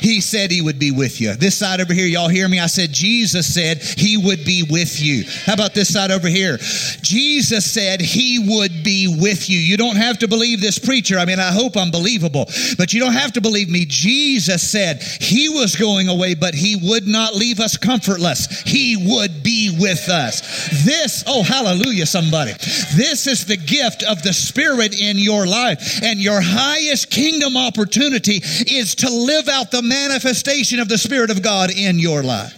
He 0.00 0.20
said 0.20 0.50
he 0.50 0.62
would 0.62 0.78
be 0.78 0.90
with 0.90 1.20
you. 1.20 1.34
This 1.34 1.56
side 1.56 1.80
over 1.80 1.92
here, 1.92 2.06
y'all 2.06 2.28
hear 2.28 2.48
me? 2.48 2.58
I 2.58 2.66
said 2.66 2.92
Jesus 2.92 3.52
said 3.52 3.82
he 3.82 4.16
would 4.16 4.44
be 4.44 4.64
with 4.68 5.00
you. 5.00 5.24
How 5.44 5.54
about 5.54 5.74
this 5.74 5.92
side 5.92 6.10
over 6.10 6.28
here? 6.28 6.58
Jesus 7.02 7.70
said 7.70 8.00
he 8.00 8.38
would 8.38 8.82
be 8.82 9.14
with 9.20 9.48
you. 9.50 9.58
You 9.58 9.76
don't 9.76 9.96
have 9.96 10.18
to 10.18 10.28
believe 10.28 10.60
this 10.60 10.78
preacher. 10.78 11.18
I 11.18 11.24
mean, 11.24 11.38
I 11.38 11.52
hope 11.52 11.76
I'm 11.76 11.90
believable, 11.90 12.46
but 12.78 12.92
you 12.92 13.00
don't 13.00 13.12
have 13.12 13.32
to 13.32 13.40
believe 13.40 13.68
me. 13.68 13.84
Jesus 13.86 14.68
said 14.68 15.02
he 15.02 15.48
was 15.48 15.76
going 15.76 16.08
away, 16.08 16.34
but 16.34 16.54
he 16.54 16.76
would 16.82 17.06
not 17.06 17.34
leave 17.34 17.60
us 17.60 17.76
comfortless. 17.76 18.62
He 18.62 18.96
would 18.96 19.42
be 19.42 19.76
with 19.78 20.08
us. 20.08 20.40
This, 20.84 21.24
oh, 21.26 21.42
hallelujah, 21.42 22.06
somebody. 22.06 22.52
This 22.96 23.26
is 23.26 23.44
the 23.46 23.56
gift 23.56 24.02
of 24.02 24.22
the 24.22 24.32
Spirit 24.32 24.98
in 24.98 25.18
your 25.18 25.46
life. 25.46 26.02
And 26.02 26.20
your 26.20 26.40
highest 26.40 27.10
kingdom 27.10 27.56
opportunity 27.56 28.40
is 28.42 28.94
to 28.96 29.10
live 29.10 29.48
out 29.48 29.70
the 29.70 29.82
manifestation 29.90 30.80
of 30.80 30.88
the 30.88 30.96
Spirit 30.96 31.30
of 31.30 31.42
God 31.42 31.70
in 31.70 31.98
your 31.98 32.22
life. 32.22 32.56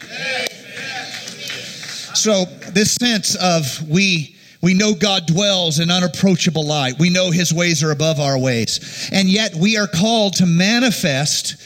So, 2.14 2.44
this 2.72 2.94
sense 2.94 3.34
of 3.34 3.88
we 3.88 4.36
we 4.62 4.74
know 4.74 4.94
God 4.94 5.26
dwells 5.26 5.80
in 5.80 5.90
unapproachable 5.90 6.64
light. 6.64 6.96
We 6.96 7.10
know 7.10 7.32
his 7.32 7.52
ways 7.52 7.82
are 7.82 7.90
above 7.90 8.20
our 8.20 8.38
ways. 8.38 9.10
And 9.12 9.28
yet 9.28 9.56
we 9.56 9.76
are 9.76 9.88
called 9.88 10.36
to 10.36 10.46
manifest 10.46 11.56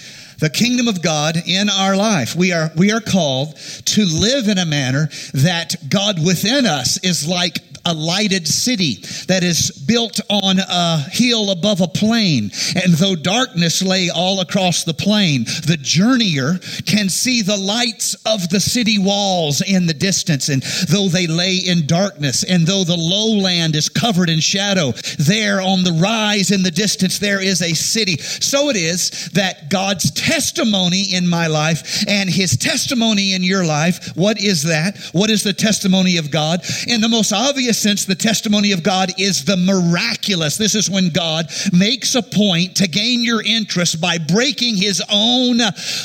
the 0.41 0.49
kingdom 0.49 0.89
of 0.89 1.03
God 1.03 1.37
in 1.47 1.69
our 1.69 1.95
life. 1.95 2.35
We 2.35 2.53
are, 2.53 2.71
we 2.75 2.93
are 2.93 3.03
called 3.03 3.57
to 3.57 4.05
live 4.07 4.49
in 4.49 4.57
a 4.57 4.65
manner 4.65 5.11
that 5.35 5.77
God 5.91 6.25
within 6.25 6.65
us 6.65 6.99
is 7.05 7.29
like 7.29 7.59
a 7.87 7.95
lighted 7.95 8.47
city 8.47 8.97
that 9.29 9.43
is 9.43 9.71
built 9.87 10.21
on 10.29 10.59
a 10.59 10.99
hill 11.11 11.51
above 11.51 11.81
a 11.81 11.89
plain. 11.89 12.51
And 12.83 12.93
though 12.95 13.15
darkness 13.15 13.83
lay 13.83 14.11
all 14.11 14.41
across 14.41 14.85
the 14.85 14.95
plain, 14.95 15.45
the 15.45 15.79
journeyer 15.81 16.61
can 16.87 17.09
see 17.09 17.43
the 17.43 17.57
lights 17.57 18.15
of 18.27 18.49
the 18.49 18.61
city 18.61 18.99
walls 18.99 19.63
in 19.63 19.87
the 19.87 19.95
distance. 19.95 20.49
And 20.49 20.63
though 20.89 21.09
they 21.09 21.27
lay 21.27 21.57
in 21.57 21.87
darkness, 21.87 22.43
and 22.43 22.67
though 22.67 22.85
the 22.85 22.97
lowland 22.97 23.77
is 23.77 23.89
covered 23.89 24.29
in 24.29 24.41
shadow, 24.41 24.93
there 25.19 25.61
on 25.61 25.85
the 25.85 25.99
rise 26.03 26.51
in 26.51 26.63
the 26.63 26.71
distance, 26.71 27.19
there 27.19 27.43
is 27.43 27.63
a 27.63 27.75
city. 27.75 28.17
So 28.19 28.69
it 28.69 28.77
is 28.77 29.31
that 29.31 29.71
God's 29.71 30.11
testimony 30.11 31.15
in 31.15 31.29
my 31.29 31.47
life 31.47 32.05
and 32.09 32.29
his 32.29 32.57
testimony 32.57 33.35
in 33.35 33.43
your 33.43 33.65
life, 33.65 34.17
what 34.17 34.41
is 34.41 34.65
that? 34.65 34.99
What 35.13 35.31
is 35.31 35.43
the 35.43 35.53
testimony 35.53 36.17
of 36.17 36.31
God? 36.31 36.61
In 36.89 37.01
the 37.01 37.09
most 37.09 37.33
obvious 37.33 37.76
sense, 37.77 38.05
the 38.05 38.15
testimony 38.15 38.73
of 38.73 38.83
God 38.83 39.13
is 39.19 39.45
the 39.45 39.57
miraculous. 39.57 40.57
This 40.57 40.75
is 40.75 40.91
when 40.91 41.11
God 41.11 41.47
makes 41.73 42.15
a 42.15 42.23
point 42.23 42.77
to 42.77 42.89
gain 42.89 43.23
your 43.23 43.43
interest 43.43 44.01
by 44.01 44.19
breaking 44.19 44.77
his 44.77 45.03
own 45.11 45.59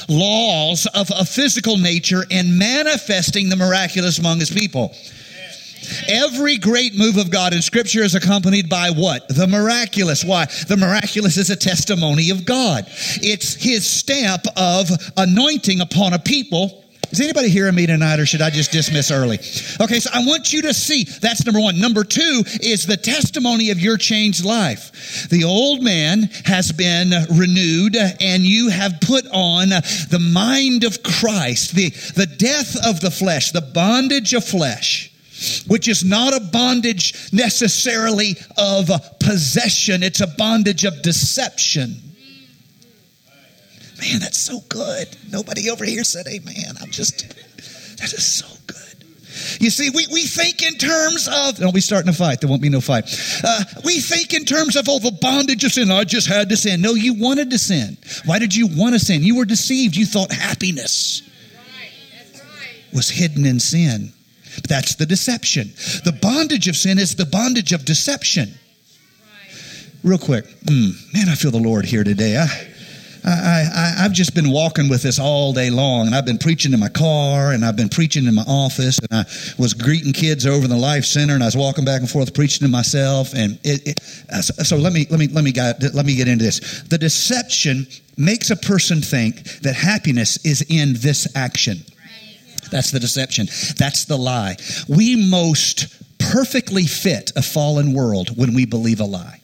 laws 0.07 0.87
of 0.93 1.11
a 1.15 1.25
physical 1.25 1.77
nature 1.77 2.23
and 2.31 2.57
manifesting 2.57 3.49
the 3.49 3.55
miraculous 3.55 4.19
among 4.19 4.39
his 4.39 4.49
people. 4.49 4.93
Every 6.07 6.57
great 6.57 6.95
move 6.95 7.17
of 7.17 7.31
God 7.31 7.53
in 7.53 7.61
Scripture 7.61 8.01
is 8.01 8.15
accompanied 8.15 8.69
by 8.69 8.91
what? 8.91 9.27
The 9.27 9.47
miraculous. 9.47 10.23
Why? 10.23 10.45
The 10.67 10.77
miraculous 10.77 11.37
is 11.37 11.49
a 11.49 11.55
testimony 11.55 12.29
of 12.29 12.45
God. 12.45 12.85
It's 12.87 13.55
His 13.55 13.85
stamp 13.85 14.45
of 14.55 14.89
anointing 15.17 15.81
upon 15.81 16.13
a 16.13 16.19
people 16.19 16.80
is 17.11 17.19
anybody 17.19 17.49
hearing 17.49 17.75
me 17.75 17.85
tonight 17.85 18.19
or 18.19 18.25
should 18.25 18.41
I 18.41 18.49
just 18.49 18.71
dismiss 18.71 19.11
early? 19.11 19.37
Okay, 19.81 19.99
so 19.99 20.09
I 20.13 20.25
want 20.25 20.53
you 20.53 20.61
to 20.63 20.73
see 20.73 21.03
that's 21.03 21.45
number 21.45 21.59
one. 21.59 21.79
Number 21.79 22.03
two 22.03 22.43
is 22.61 22.85
the 22.85 22.97
testimony 22.97 23.69
of 23.69 23.79
your 23.79 23.97
changed 23.97 24.45
life. 24.45 25.27
The 25.29 25.43
old 25.43 25.83
man 25.83 26.29
has 26.45 26.71
been 26.71 27.11
renewed 27.29 27.95
and 27.95 28.43
you 28.43 28.69
have 28.69 29.01
put 29.01 29.25
on 29.31 29.69
the 29.69 30.31
mind 30.33 30.83
of 30.83 31.03
Christ, 31.03 31.75
the, 31.75 31.89
the 31.89 32.27
death 32.27 32.77
of 32.85 33.01
the 33.01 33.11
flesh, 33.11 33.51
the 33.51 33.61
bondage 33.61 34.33
of 34.33 34.43
flesh 34.43 35.09
which 35.67 35.87
is 35.87 36.03
not 36.03 36.35
a 36.35 36.39
bondage 36.39 37.33
necessarily 37.33 38.35
of 38.57 38.91
possession, 39.19 40.03
it's 40.03 40.21
a 40.21 40.27
bondage 40.27 40.85
of 40.85 41.01
deception. 41.01 42.10
Man, 44.01 44.19
that's 44.19 44.39
so 44.39 44.59
good. 44.67 45.07
Nobody 45.29 45.69
over 45.69 45.85
here 45.85 46.03
said 46.03 46.25
amen. 46.27 46.75
I'm 46.81 46.89
just, 46.89 47.29
that 47.97 48.11
is 48.11 48.25
so 48.25 48.47
good. 48.65 48.77
You 49.59 49.69
see, 49.69 49.91
we, 49.91 50.07
we 50.11 50.23
think 50.23 50.63
in 50.63 50.73
terms 50.73 51.29
of, 51.31 51.57
don't 51.57 51.73
be 51.73 51.81
starting 51.81 52.09
a 52.09 52.13
fight. 52.13 52.41
There 52.41 52.49
won't 52.49 52.63
be 52.63 52.69
no 52.69 52.81
fight. 52.81 53.05
Uh, 53.43 53.63
we 53.85 53.99
think 53.99 54.33
in 54.33 54.43
terms 54.43 54.75
of, 54.75 54.85
oh, 54.89 54.97
the 54.97 55.15
bondage 55.21 55.63
of 55.63 55.71
sin. 55.71 55.91
I 55.91 56.03
just 56.03 56.27
had 56.27 56.49
to 56.49 56.57
sin. 56.57 56.81
No, 56.81 56.93
you 56.93 57.13
wanted 57.13 57.51
to 57.51 57.59
sin. 57.59 57.95
Why 58.25 58.39
did 58.39 58.55
you 58.55 58.67
want 58.67 58.93
to 58.93 58.99
sin? 58.99 59.21
You 59.21 59.37
were 59.37 59.45
deceived. 59.45 59.95
You 59.95 60.05
thought 60.05 60.31
happiness 60.31 61.21
was 62.91 63.09
hidden 63.09 63.45
in 63.45 63.59
sin. 63.59 64.11
But 64.55 64.67
that's 64.67 64.95
the 64.95 65.05
deception. 65.05 65.71
The 66.03 66.17
bondage 66.21 66.67
of 66.67 66.75
sin 66.75 66.97
is 66.97 67.15
the 67.15 67.25
bondage 67.25 67.71
of 67.71 67.85
deception. 67.85 68.55
Real 70.03 70.17
quick, 70.17 70.45
mm, 70.65 71.13
man, 71.13 71.29
I 71.29 71.35
feel 71.35 71.51
the 71.51 71.59
Lord 71.59 71.85
here 71.85 72.03
today. 72.03 72.37
I, 72.37 72.70
I, 73.23 73.93
I, 73.99 74.01
have 74.03 74.13
just 74.13 74.33
been 74.33 74.49
walking 74.49 74.89
with 74.89 75.03
this 75.03 75.19
all 75.19 75.53
day 75.53 75.69
long, 75.69 76.07
and 76.07 76.15
I've 76.15 76.25
been 76.25 76.37
preaching 76.37 76.73
in 76.73 76.79
my 76.79 76.89
car, 76.89 77.51
and 77.51 77.63
I've 77.63 77.75
been 77.75 77.89
preaching 77.89 78.25
in 78.25 78.35
my 78.35 78.43
office, 78.47 78.99
and 78.99 79.07
I 79.11 79.25
was 79.59 79.73
greeting 79.73 80.13
kids 80.13 80.45
over 80.45 80.63
in 80.63 80.69
the 80.69 80.77
Life 80.77 81.05
Center, 81.05 81.33
and 81.33 81.43
I 81.43 81.45
was 81.45 81.55
walking 81.55 81.85
back 81.85 82.01
and 82.01 82.09
forth 82.09 82.33
preaching 82.33 82.65
to 82.65 82.71
myself. 82.71 83.33
And 83.33 83.59
it, 83.63 83.87
it, 83.87 83.99
uh, 84.31 84.41
so 84.41 84.77
let 84.77 84.93
me 84.93 85.05
let 85.09 85.19
me 85.19 85.27
let 85.27 85.43
me 85.43 85.53
let 85.93 86.05
me 86.05 86.15
get 86.15 86.27
into 86.27 86.43
this. 86.43 86.81
The 86.83 86.97
deception 86.97 87.87
makes 88.17 88.49
a 88.49 88.55
person 88.55 89.01
think 89.01 89.43
that 89.61 89.75
happiness 89.75 90.43
is 90.45 90.65
in 90.69 90.93
this 90.97 91.27
action. 91.35 91.77
That's 92.71 92.91
the 92.91 92.99
deception. 92.99 93.47
That's 93.77 94.05
the 94.05 94.17
lie. 94.17 94.55
We 94.87 95.29
most 95.29 96.01
perfectly 96.19 96.83
fit 96.83 97.31
a 97.35 97.41
fallen 97.41 97.93
world 97.93 98.37
when 98.37 98.53
we 98.53 98.65
believe 98.65 98.99
a 98.99 99.05
lie. 99.05 99.40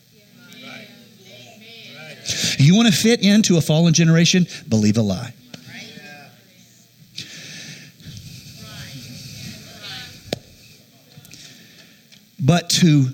You 2.58 2.74
want 2.74 2.88
to 2.88 2.94
fit 2.94 3.22
into 3.22 3.56
a 3.56 3.60
fallen 3.60 3.94
generation? 3.94 4.46
Believe 4.68 4.96
a 4.96 5.02
lie. 5.02 5.34
But 12.40 12.70
to 12.70 13.08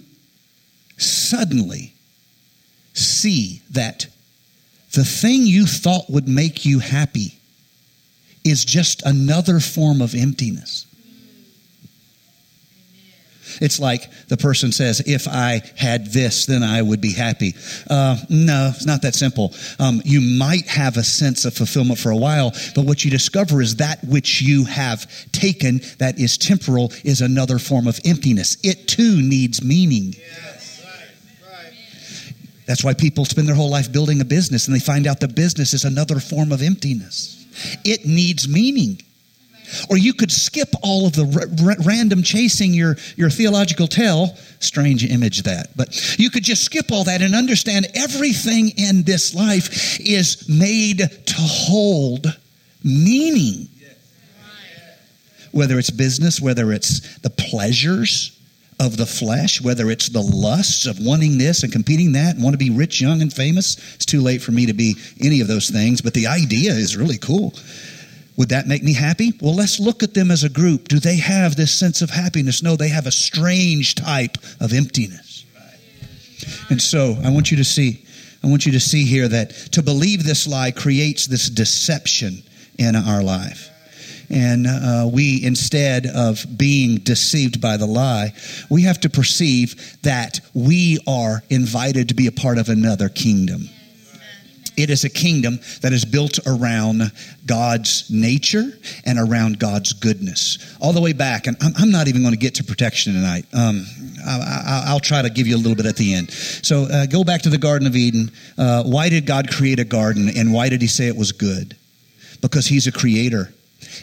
suddenly 0.99 1.95
see 2.93 3.63
that 3.71 4.07
the 4.93 5.05
thing 5.05 5.43
you 5.43 5.67
thought 5.67 6.09
would 6.09 6.29
make 6.29 6.65
you 6.65 6.79
happy 6.79 7.39
is 8.45 8.65
just 8.65 9.03
another 9.05 9.59
form 9.59 10.03
of 10.03 10.15
emptiness. 10.15 10.87
It's 13.61 13.79
like 13.79 14.11
the 14.29 14.37
person 14.37 14.73
says, 14.73 15.01
if 15.07 15.27
I 15.29 15.63
had 15.77 16.07
this, 16.07 16.47
then 16.47 16.63
I 16.63 16.83
would 16.83 17.01
be 17.01 17.13
happy. 17.13 17.55
Uh, 17.89 18.17
no, 18.29 18.73
it's 18.75 18.87
not 18.87 19.03
that 19.03 19.15
simple. 19.15 19.55
Um, 19.79 20.01
you 20.05 20.21
might 20.21 20.67
have 20.67 20.97
a 20.97 21.05
sense 21.05 21.45
of 21.45 21.55
fulfillment 21.55 21.99
for 21.99 22.11
a 22.11 22.17
while, 22.17 22.53
but 22.75 22.85
what 22.85 23.05
you 23.05 23.11
discover 23.11 23.61
is 23.61 23.77
that 23.77 24.03
which 24.05 24.43
you 24.43 24.65
have 24.65 25.07
taken 25.33 25.81
that 25.99 26.19
is 26.19 26.39
temporal 26.39 26.93
is 27.05 27.21
another 27.21 27.59
form 27.59 27.87
of 27.87 27.99
emptiness. 28.05 28.57
It 28.63 28.89
too 28.89 29.21
needs 29.21 29.63
meaning. 29.63 30.15
That's 32.67 32.83
why 32.83 32.95
people 32.95 33.25
spend 33.25 33.47
their 33.47 33.55
whole 33.55 33.71
life 33.71 33.93
building 33.93 34.21
a 34.21 34.25
business 34.25 34.67
and 34.67 34.75
they 34.75 34.81
find 34.81 35.07
out 35.07 35.21
the 35.21 35.29
business 35.29 35.75
is 35.75 35.85
another 35.85 36.19
form 36.19 36.51
of 36.51 36.63
emptiness. 36.63 37.47
It 37.85 38.07
needs 38.07 38.49
meaning. 38.49 39.01
Or 39.89 39.97
you 39.97 40.13
could 40.13 40.33
skip 40.33 40.69
all 40.83 41.07
of 41.07 41.15
the 41.15 41.25
r- 41.25 41.71
r- 41.71 41.77
random 41.85 42.23
chasing 42.23 42.73
your, 42.75 42.97
your 43.17 43.31
theological 43.31 43.87
tail. 43.87 44.37
Strange 44.61 45.05
image 45.05 45.43
that. 45.43 45.77
But 45.77 46.19
you 46.19 46.31
could 46.31 46.45
just 46.45 46.65
skip 46.65 46.91
all 46.93 47.05
that 47.05 47.23
and 47.23 47.35
understand 47.35 47.87
everything 47.95 48.71
in 48.77 49.03
this 49.03 49.35
life 49.35 50.01
is 50.01 50.49
made 50.49 50.99
to 50.99 51.35
hold 51.37 52.27
meaning. 52.83 53.69
Whether 55.53 55.79
it's 55.79 55.91
business, 55.91 56.41
whether 56.41 56.73
it's 56.73 57.19
the 57.19 57.31
pleasures 57.31 58.39
of 58.81 58.97
the 58.97 59.07
flesh, 59.07 59.61
whether 59.61 59.91
it's 59.91 60.09
the 60.09 60.21
lusts 60.21 60.87
of 60.87 60.99
wanting 60.99 61.39
this 61.39 61.63
and 61.63 61.73
competing 61.73 62.13
that 62.13 62.35
and 62.35 62.43
want 62.43 62.55
to 62.55 62.59
be 62.59 62.71
rich, 62.71 63.01
young, 63.01 63.23
and 63.23 63.33
famous. 63.33 63.77
It's 63.95 64.05
too 64.05 64.21
late 64.21 64.43
for 64.43 64.53
me 64.53 64.67
to 64.67 64.73
be 64.73 64.97
any 65.21 65.41
of 65.41 65.49
those 65.49 65.71
things, 65.71 66.01
but 66.01 66.13
the 66.13 66.27
idea 66.27 66.73
is 66.73 66.97
really 66.97 67.19
cool. 67.19 67.55
Would 68.37 68.49
that 68.49 68.67
make 68.67 68.83
me 68.83 68.95
happy? 68.95 69.33
Well, 69.41 69.55
let's 69.55 69.79
look 69.79 70.03
at 70.03 70.15
them 70.15 70.31
as 70.31 70.43
a 70.43 70.49
group. 70.49 70.89
Do 70.89 70.99
they 70.99 71.17
have 71.17 71.55
this 71.55 71.73
sense 71.73 72.03
of 72.03 72.11
happiness? 72.11 72.63
No, 72.63 72.75
they 72.75 72.89
have 72.89 73.07
a 73.07 73.13
strange 73.13 73.95
type 73.95 74.39
of 74.61 74.73
emptiness. 74.73 75.45
And 76.69 76.83
so 76.83 77.17
I 77.25 77.31
want 77.31 77.51
you 77.51 77.57
to 77.59 77.65
see, 77.65 78.05
I 78.43 78.49
want 78.49 78.67
you 78.67 78.73
to 78.73 78.81
see 78.81 79.05
here 79.05 79.29
that 79.29 79.51
to 79.73 79.83
believe 79.83 80.25
this 80.25 80.47
lie 80.47 80.73
creates 80.73 81.27
this 81.27 81.49
deception 81.49 82.43
in 82.79 82.97
our 82.97 83.23
life. 83.23 83.71
And 84.31 84.67
uh, 84.67 85.09
we, 85.13 85.45
instead 85.45 86.07
of 86.07 86.45
being 86.57 86.97
deceived 86.97 87.61
by 87.61 87.77
the 87.77 87.87
lie, 87.87 88.33
we 88.69 88.83
have 88.83 89.01
to 89.01 89.11
perceive 89.11 89.97
that 90.03 90.41
we 90.55 90.99
are 91.07 91.43
invited 91.51 92.09
to 92.09 92.15
be 92.15 92.27
a 92.27 92.33
part 92.33 92.59
of 92.59 92.69
another 92.69 93.09
kingdom. 93.09 93.69
It 94.77 94.91
is 94.91 95.05
a 95.05 95.11
kingdom 95.11 95.61
that 95.83 95.93
is 95.93 96.05
built 96.05 96.39
around 96.47 97.13
God's 97.47 98.11
nature 98.11 98.73
and 99.05 99.19
around 99.19 99.59
God's 99.59 99.93
goodness. 99.93 100.77
All 100.81 100.93
the 100.93 101.01
way 101.01 101.13
back, 101.13 101.47
and 101.47 101.57
I'm, 101.79 101.91
not 101.91 102.09
even 102.09 102.23
going 102.23 102.35
to 102.35 102.39
get 102.39 102.57
to 102.57 102.65
protection 102.65 103.15
tonight. 103.15 103.47
Um, 103.53 103.87
I, 104.27 104.93
will 104.93 105.01
try 105.01 105.23
to 105.23 105.31
give 105.31 105.47
you 105.47 105.57
a 105.57 105.59
little 105.59 105.77
bit 105.77 105.87
at 105.87 105.97
the 105.97 106.15
end. 106.15 106.31
So 106.31 106.85
uh, 106.85 107.07
go 107.07 107.23
back 107.25 107.43
to 107.43 107.51
the 107.51 107.59
Garden 107.59 107.87
of 107.87 107.95
Eden. 107.95 108.31
Uh, 108.59 108.83
why 108.83 109.09
did 109.09 109.27
God 109.27 109.51
create 109.51 109.79
a 109.79 109.85
garden 109.85 110.29
and 110.37 110.53
why 110.53 110.69
did 110.69 110.81
he 110.81 110.89
say 110.89 111.07
it 111.07 111.17
was 111.17 111.33
good? 111.33 111.77
Because 112.41 112.67
he's 112.67 112.87
a 112.87 112.93
creator. 112.93 113.53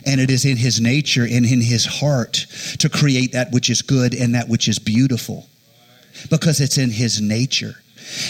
And 0.06 0.22
it 0.22 0.30
is 0.30 0.46
in 0.46 0.58
his 0.58 0.80
nature 0.80 1.24
and 1.24 1.46
in 1.46 1.60
his 1.60 1.86
heart 1.86 2.46
to 2.80 2.88
create 2.88 3.34
that 3.34 3.51
which 3.51 3.70
is 3.70 3.82
good 3.82 4.13
and 4.13 4.36
that 4.36 4.48
which 4.48 4.68
is 4.68 4.80
beautiful. 4.80 5.48
Because 6.30 6.62
it's 6.62 6.78
in 6.78 6.92
his 6.92 7.20
nature. 7.20 7.81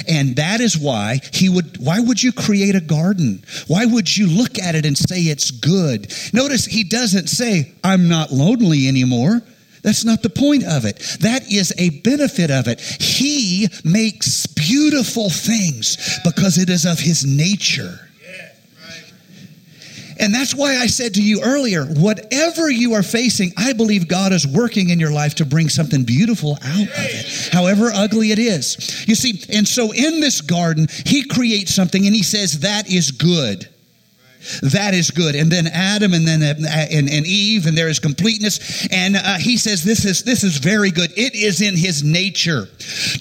And 0.07 0.35
that 0.35 0.61
is 0.61 0.77
why 0.77 1.19
he 1.33 1.49
would, 1.49 1.77
why 1.77 1.99
would 1.99 2.21
you 2.21 2.31
create 2.31 2.75
a 2.75 2.81
garden? 2.81 3.43
Why 3.67 3.85
would 3.85 4.15
you 4.15 4.27
look 4.27 4.59
at 4.59 4.75
it 4.75 4.85
and 4.85 4.97
say 4.97 5.21
it's 5.21 5.51
good? 5.51 6.13
Notice 6.33 6.65
he 6.65 6.83
doesn't 6.83 7.27
say, 7.27 7.73
I'm 7.83 8.07
not 8.07 8.31
lonely 8.31 8.87
anymore. 8.87 9.41
That's 9.83 10.05
not 10.05 10.21
the 10.21 10.29
point 10.29 10.63
of 10.63 10.85
it. 10.85 10.99
That 11.21 11.51
is 11.51 11.73
a 11.77 12.01
benefit 12.01 12.51
of 12.51 12.67
it. 12.67 12.79
He 12.79 13.67
makes 13.83 14.45
beautiful 14.45 15.29
things 15.29 16.19
because 16.23 16.57
it 16.57 16.69
is 16.69 16.85
of 16.85 16.99
his 16.99 17.25
nature. 17.25 18.10
And 20.21 20.33
that's 20.33 20.53
why 20.53 20.77
I 20.77 20.85
said 20.85 21.15
to 21.15 21.21
you 21.21 21.41
earlier 21.41 21.85
whatever 21.85 22.69
you 22.69 22.93
are 22.93 23.03
facing, 23.03 23.51
I 23.57 23.73
believe 23.73 24.07
God 24.07 24.31
is 24.31 24.47
working 24.47 24.89
in 24.89 24.99
your 24.99 25.11
life 25.11 25.35
to 25.35 25.45
bring 25.45 25.67
something 25.67 26.03
beautiful 26.03 26.59
out 26.63 26.83
of 26.83 26.89
it, 26.93 27.49
however 27.51 27.91
ugly 27.93 28.31
it 28.31 28.39
is. 28.39 29.07
You 29.07 29.15
see, 29.15 29.43
and 29.51 29.67
so 29.67 29.91
in 29.91 30.19
this 30.19 30.39
garden, 30.41 30.87
He 31.05 31.27
creates 31.27 31.73
something 31.73 32.05
and 32.05 32.15
He 32.15 32.23
says, 32.23 32.59
That 32.59 32.89
is 32.89 33.09
good. 33.09 33.67
That 34.61 34.93
is 34.93 35.11
good. 35.11 35.35
And 35.35 35.51
then 35.51 35.67
Adam 35.67 36.13
and 36.13 36.27
then 36.27 36.41
uh, 36.41 36.87
and, 36.91 37.09
and 37.09 37.25
Eve, 37.25 37.67
and 37.67 37.77
there 37.77 37.89
is 37.89 37.99
completeness. 37.99 38.87
And 38.91 39.15
uh, 39.15 39.37
he 39.37 39.57
says, 39.57 39.83
this 39.83 40.05
is, 40.05 40.23
this 40.23 40.43
is 40.43 40.57
very 40.57 40.91
good. 40.91 41.11
It 41.17 41.35
is 41.35 41.61
in 41.61 41.75
his 41.75 42.03
nature 42.03 42.67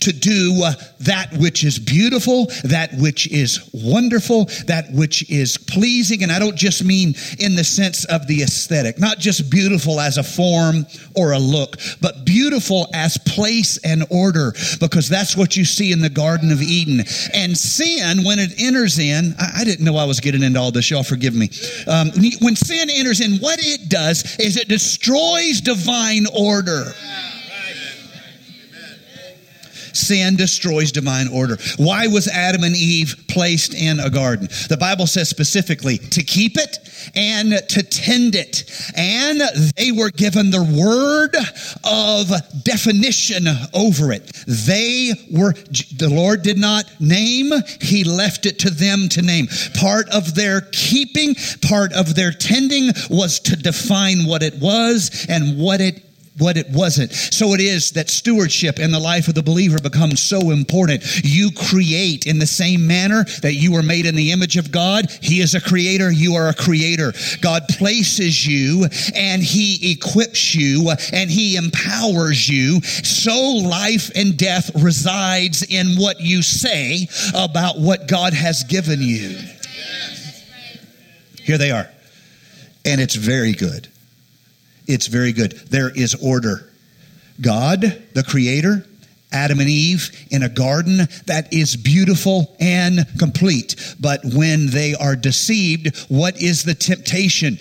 to 0.01 0.13
do 0.13 0.63
uh, 0.65 0.73
that 1.01 1.33
which 1.39 1.65
is 1.65 1.79
beautiful, 1.79 2.47
that 2.65 2.91
which 2.95 3.31
is 3.31 3.71
wonderful, 3.73 4.47
that 4.67 4.87
which 4.93 5.29
is 5.31 5.57
pleasing. 5.57 6.23
And 6.23 6.33
I 6.33 6.39
don't 6.39 6.57
just 6.57 6.85
mean 6.85 7.15
in 7.39 7.55
the 7.55 7.65
sense 7.65 8.05
of 8.07 8.27
the 8.27 8.43
aesthetic, 8.43 8.99
not 8.99 9.19
just 9.19 9.51
beautiful 9.51 10.01
as 10.01 10.19
a 10.19 10.23
form 10.23 10.87
or 11.17 11.33
a 11.33 11.39
look, 11.39 11.77
but 12.01 12.25
beautiful 12.25 12.89
as 12.95 13.17
place 13.19 13.79
and 13.85 14.05
order, 14.11 14.53
because 14.81 15.09
that's 15.09 15.37
what 15.37 15.57
you 15.57 15.65
see 15.65 15.93
in 15.93 16.01
the 16.01 16.11
Garden 16.11 16.53
of 16.53 16.61
Eden. 16.63 17.05
And 17.35 17.57
sin, 17.57 18.25
when 18.25 18.39
it 18.39 18.61
enters 18.61 18.99
in, 18.99 19.35
I, 19.39 19.61
I 19.61 19.65
didn't 19.65 19.85
know 19.85 19.97
I 19.97 20.05
was 20.05 20.21
getting 20.21 20.43
into 20.43 20.61
all 20.61 20.71
this, 20.71 20.91
y'all 20.91 21.03
forgive 21.11 21.35
me. 21.35 21.51
Um, 21.87 22.11
when 22.41 22.55
sin 22.57 22.89
enters 22.89 23.21
in, 23.21 23.39
what 23.39 23.59
it 23.61 23.91
does 23.91 24.39
is 24.39 24.57
it 24.57 24.69
destroys 24.69 25.61
divine 25.61 26.27
order. 26.33 26.95
Sin 29.93 30.37
destroys 30.37 30.93
divine 30.93 31.29
order. 31.29 31.59
Why 31.77 32.07
was 32.07 32.29
Adam 32.29 32.65
and 32.65 32.77
Eve 32.77 33.25
placed 33.29 33.75
in 33.75 34.01
a 34.01 34.11
garden? 34.11 34.49
The 34.69 34.77
Bible 34.79 35.07
says 35.07 35.29
specifically 35.29 35.99
to 35.99 36.23
keep 36.23 36.57
it 36.57 36.79
and 37.15 37.53
to 37.69 37.83
tend 37.83 38.35
it. 38.35 38.65
And 38.97 39.41
they 39.77 39.93
were 39.93 40.11
given 40.11 40.51
the 40.51 40.63
word 40.63 41.37
of 41.85 42.65
definition 42.65 43.47
over 43.73 44.13
it. 44.13 44.27
They 44.47 45.13
were, 45.33 45.53
the 45.53 46.11
Lord 46.11 46.43
did 46.43 46.59
not 46.59 46.85
name, 47.01 47.53
He 47.81 48.05
left 48.05 48.47
it 48.47 48.59
to 48.61 48.71
them 48.71 49.09
to 49.11 49.23
name. 49.23 49.49
Part 49.75 50.09
of 50.11 50.35
their 50.35 50.63
keeping, 50.73 51.35
part 51.63 51.93
of 51.93 52.15
their 52.15 52.33
tending 52.33 52.91
was 53.09 53.41
to 53.41 53.57
define 53.57 54.27
what 54.27 54.43
it 54.43 54.55
was 54.61 55.27
and 55.29 55.59
what 55.59 55.81
it 55.81 56.10
what 56.41 56.57
it 56.57 56.69
wasn't. 56.71 57.13
So 57.13 57.55
it 57.55 57.61
is 57.61 57.93
that 57.93 58.09
stewardship 58.09 58.79
in 58.79 58.91
the 58.91 58.99
life 58.99 59.29
of 59.29 59.35
the 59.35 59.43
believer 59.43 59.79
becomes 59.79 60.23
so 60.23 60.51
important. 60.51 61.03
You 61.23 61.51
create 61.51 62.27
in 62.27 62.39
the 62.39 62.47
same 62.47 62.87
manner 62.87 63.25
that 63.43 63.55
you 63.55 63.73
were 63.73 63.83
made 63.83 64.07
in 64.07 64.15
the 64.15 64.33
image 64.33 64.57
of 64.57 64.73
God. 64.73 65.11
He 65.23 65.41
is 65.41 65.55
a 65.55 65.61
creator. 65.61 66.11
You 66.11 66.35
are 66.35 66.49
a 66.49 66.55
creator. 66.55 67.13
God 67.41 67.63
places 67.69 68.47
you 68.47 68.87
and 69.15 69.43
he 69.43 69.93
equips 69.93 70.55
you 70.55 70.91
and 71.13 71.31
he 71.31 71.57
empowers 71.57 72.49
you. 72.49 72.81
So 72.81 73.35
life 73.65 74.11
and 74.15 74.37
death 74.37 74.71
resides 74.75 75.63
in 75.63 75.97
what 75.97 76.21
you 76.21 76.43
say 76.43 77.09
about 77.35 77.79
what 77.79 78.09
God 78.09 78.33
has 78.33 78.65
given 78.65 79.01
you. 79.01 79.39
Here 81.43 81.59
they 81.59 81.71
are. 81.71 81.89
And 82.85 83.01
it's 83.01 83.15
very 83.15 83.53
good. 83.53 83.90
It's 84.91 85.07
very 85.07 85.33
good. 85.33 85.53
There 85.71 85.91
is 85.91 86.17
order. 86.17 86.69
God, 87.41 87.81
the 88.13 88.25
creator, 88.25 88.85
Adam 89.33 89.61
and 89.61 89.69
Eve 89.69 90.11
in 90.31 90.43
a 90.43 90.49
garden 90.49 91.07
that 91.27 91.53
is 91.53 91.77
beautiful 91.77 92.57
and 92.59 93.07
complete. 93.19 93.95
But 94.01 94.21
when 94.25 94.67
they 94.67 94.95
are 94.95 95.15
deceived, 95.15 95.97
what 96.09 96.43
is 96.43 96.65
the 96.65 96.75
temptation? 96.75 97.59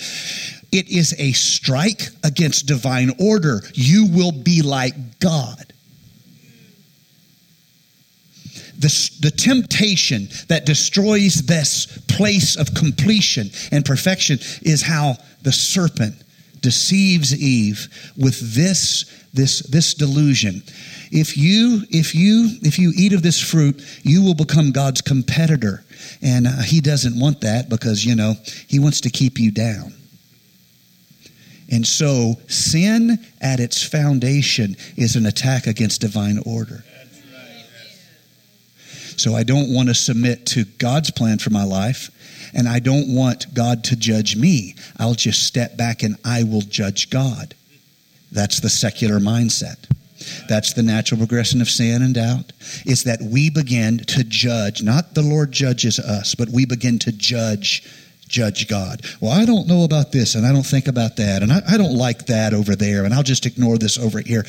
It 0.71 0.89
is 0.89 1.15
a 1.19 1.31
strike 1.33 2.09
against 2.23 2.65
divine 2.65 3.11
order. 3.19 3.61
You 3.73 4.07
will 4.07 4.31
be 4.31 4.61
like 4.61 5.19
God. 5.19 5.73
The, 8.79 9.11
the 9.19 9.31
temptation 9.31 10.29
that 10.47 10.65
destroys 10.65 11.43
this 11.43 11.85
place 12.07 12.55
of 12.55 12.73
completion 12.73 13.49
and 13.71 13.83
perfection 13.85 14.39
is 14.61 14.81
how 14.81 15.17
the 15.41 15.51
serpent 15.51 16.15
deceives 16.61 17.35
Eve 17.35 17.87
with 18.17 18.55
this 18.55 19.05
this 19.33 19.59
this 19.61 19.93
delusion. 19.93 20.63
If 21.11 21.37
you 21.37 21.83
if 21.89 22.15
you 22.15 22.49
if 22.61 22.79
you 22.79 22.91
eat 22.95 23.13
of 23.13 23.21
this 23.21 23.39
fruit, 23.41 23.83
you 24.03 24.23
will 24.23 24.35
become 24.35 24.71
God's 24.71 25.01
competitor, 25.01 25.83
and 26.21 26.47
uh, 26.47 26.61
He 26.61 26.81
doesn't 26.81 27.19
want 27.19 27.41
that 27.41 27.69
because 27.69 28.05
you 28.05 28.15
know 28.15 28.35
He 28.67 28.79
wants 28.79 29.01
to 29.01 29.09
keep 29.09 29.39
you 29.39 29.51
down. 29.51 29.93
And 31.71 31.85
so, 31.85 32.35
sin 32.47 33.19
at 33.41 33.59
its 33.59 33.83
foundation 33.83 34.75
is 34.97 35.15
an 35.15 35.27
attack 35.27 35.67
against 35.67 36.01
divine 36.01 36.39
order. 36.45 36.83
So, 39.19 39.35
I 39.35 39.43
don't 39.43 39.73
want 39.73 39.89
to 39.89 39.95
submit 39.95 40.45
to 40.47 40.65
God's 40.65 41.11
plan 41.11 41.39
for 41.39 41.49
my 41.49 41.63
life 41.63 42.09
and 42.53 42.67
I 42.67 42.79
don't 42.79 43.13
want 43.13 43.53
God 43.53 43.83
to 43.85 43.95
judge 43.95 44.35
me. 44.35 44.75
I'll 44.97 45.13
just 45.13 45.45
step 45.45 45.77
back 45.77 46.03
and 46.03 46.15
I 46.25 46.43
will 46.43 46.61
judge 46.61 47.09
God. 47.09 47.53
That's 48.31 48.59
the 48.59 48.69
secular 48.69 49.19
mindset. 49.19 49.77
That's 50.47 50.73
the 50.73 50.83
natural 50.83 51.19
progression 51.19 51.61
of 51.61 51.69
sin 51.69 52.01
and 52.01 52.13
doubt. 52.13 52.51
Is 52.85 53.03
that 53.05 53.21
we 53.21 53.49
begin 53.49 53.99
to 53.99 54.23
judge, 54.23 54.83
not 54.83 55.13
the 55.13 55.21
Lord 55.21 55.51
judges 55.51 55.99
us, 55.99 56.35
but 56.35 56.49
we 56.49 56.65
begin 56.65 56.99
to 56.99 57.11
judge 57.11 57.87
judge 58.29 58.67
God. 58.67 59.01
Well, 59.19 59.31
I 59.31 59.45
don't 59.45 59.67
know 59.67 59.83
about 59.83 60.11
this, 60.11 60.35
and 60.35 60.45
I 60.45 60.53
don't 60.53 60.65
think 60.65 60.87
about 60.87 61.17
that, 61.17 61.41
and 61.43 61.51
I, 61.51 61.61
I, 61.67 61.77
don't 61.77 61.95
like 61.95 62.27
that 62.27 62.53
over 62.53 62.75
there, 62.75 63.03
and 63.03 63.13
I'll 63.13 63.23
just 63.23 63.45
ignore 63.45 63.77
this 63.77 63.97
over 63.97 64.19
here. 64.19 64.45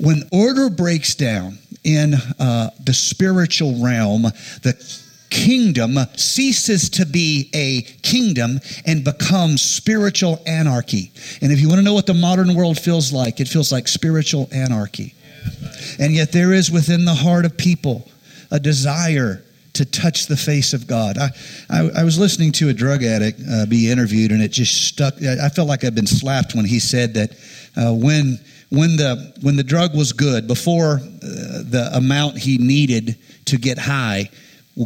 When 0.00 0.22
order 0.32 0.70
breaks 0.70 1.14
down 1.14 1.58
in 1.84 2.14
uh, 2.40 2.70
the 2.84 2.94
spiritual 2.94 3.82
realm, 3.82 4.22
the 4.62 5.02
kingdom 5.30 5.98
ceases 6.16 6.88
to 6.88 7.04
be 7.04 7.50
a 7.54 7.82
kingdom 8.02 8.60
and 8.86 9.04
becomes 9.04 9.62
spiritual 9.62 10.42
anarchy. 10.46 11.12
And 11.42 11.52
if 11.52 11.60
you 11.60 11.68
want 11.68 11.80
to 11.80 11.84
know 11.84 11.94
what 11.94 12.06
the 12.06 12.14
modern 12.14 12.54
world 12.54 12.78
feels 12.78 13.12
like, 13.12 13.40
it 13.40 13.48
feels 13.48 13.70
like 13.70 13.88
spiritual 13.88 14.48
anarchy. 14.52 15.14
And 15.98 16.14
yet 16.14 16.32
there 16.32 16.52
is 16.52 16.70
within 16.70 17.04
the 17.04 17.14
heart 17.14 17.44
of 17.44 17.56
people 17.56 18.08
a 18.50 18.58
desire 18.58 19.44
to 19.78 19.84
touch 19.84 20.26
the 20.26 20.36
face 20.36 20.72
of 20.72 20.86
God. 20.86 21.18
I, 21.18 21.30
I, 21.70 21.90
I 22.00 22.04
was 22.04 22.18
listening 22.18 22.52
to 22.52 22.68
a 22.68 22.74
drug 22.74 23.02
addict 23.02 23.40
uh, 23.50 23.66
be 23.66 23.90
interviewed, 23.90 24.32
and 24.32 24.42
it 24.42 24.52
just 24.52 24.88
stuck. 24.88 25.14
I 25.22 25.48
felt 25.48 25.68
like 25.68 25.84
I'd 25.84 25.94
been 25.94 26.06
slapped 26.06 26.54
when 26.54 26.64
he 26.64 26.78
said 26.78 27.14
that 27.14 27.30
uh, 27.76 27.94
when 27.94 28.38
when 28.70 28.96
the 28.96 29.34
when 29.42 29.56
the 29.56 29.64
drug 29.64 29.94
was 29.94 30.12
good, 30.12 30.46
before 30.46 30.94
uh, 30.94 30.98
the 31.02 31.90
amount 31.94 32.38
he 32.38 32.58
needed 32.58 33.16
to 33.46 33.56
get 33.56 33.78
high 33.78 34.28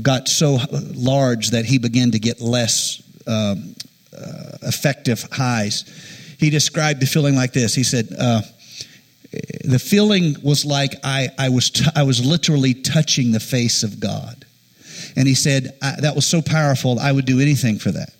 got 0.00 0.28
so 0.28 0.58
large 0.94 1.50
that 1.50 1.64
he 1.66 1.78
began 1.78 2.10
to 2.12 2.18
get 2.18 2.40
less 2.40 3.02
um, 3.26 3.74
uh, 4.16 4.56
effective 4.62 5.26
highs. 5.32 5.84
He 6.38 6.50
described 6.50 7.00
the 7.00 7.06
feeling 7.06 7.34
like 7.34 7.52
this. 7.52 7.74
He 7.74 7.84
said 7.84 8.08
uh, 8.18 8.42
the 9.64 9.78
feeling 9.78 10.36
was 10.42 10.64
like 10.64 10.94
I, 11.04 11.28
I 11.38 11.48
was 11.48 11.70
t- 11.70 11.84
I 11.94 12.02
was 12.02 12.24
literally 12.24 12.74
touching 12.74 13.32
the 13.32 13.40
face 13.40 13.82
of 13.82 14.00
God. 14.00 14.41
And 15.16 15.28
he 15.28 15.34
said, 15.34 15.76
That 15.80 16.14
was 16.14 16.26
so 16.26 16.42
powerful, 16.42 16.98
I 16.98 17.12
would 17.12 17.26
do 17.26 17.40
anything 17.40 17.78
for 17.78 17.90
that. 17.92 18.12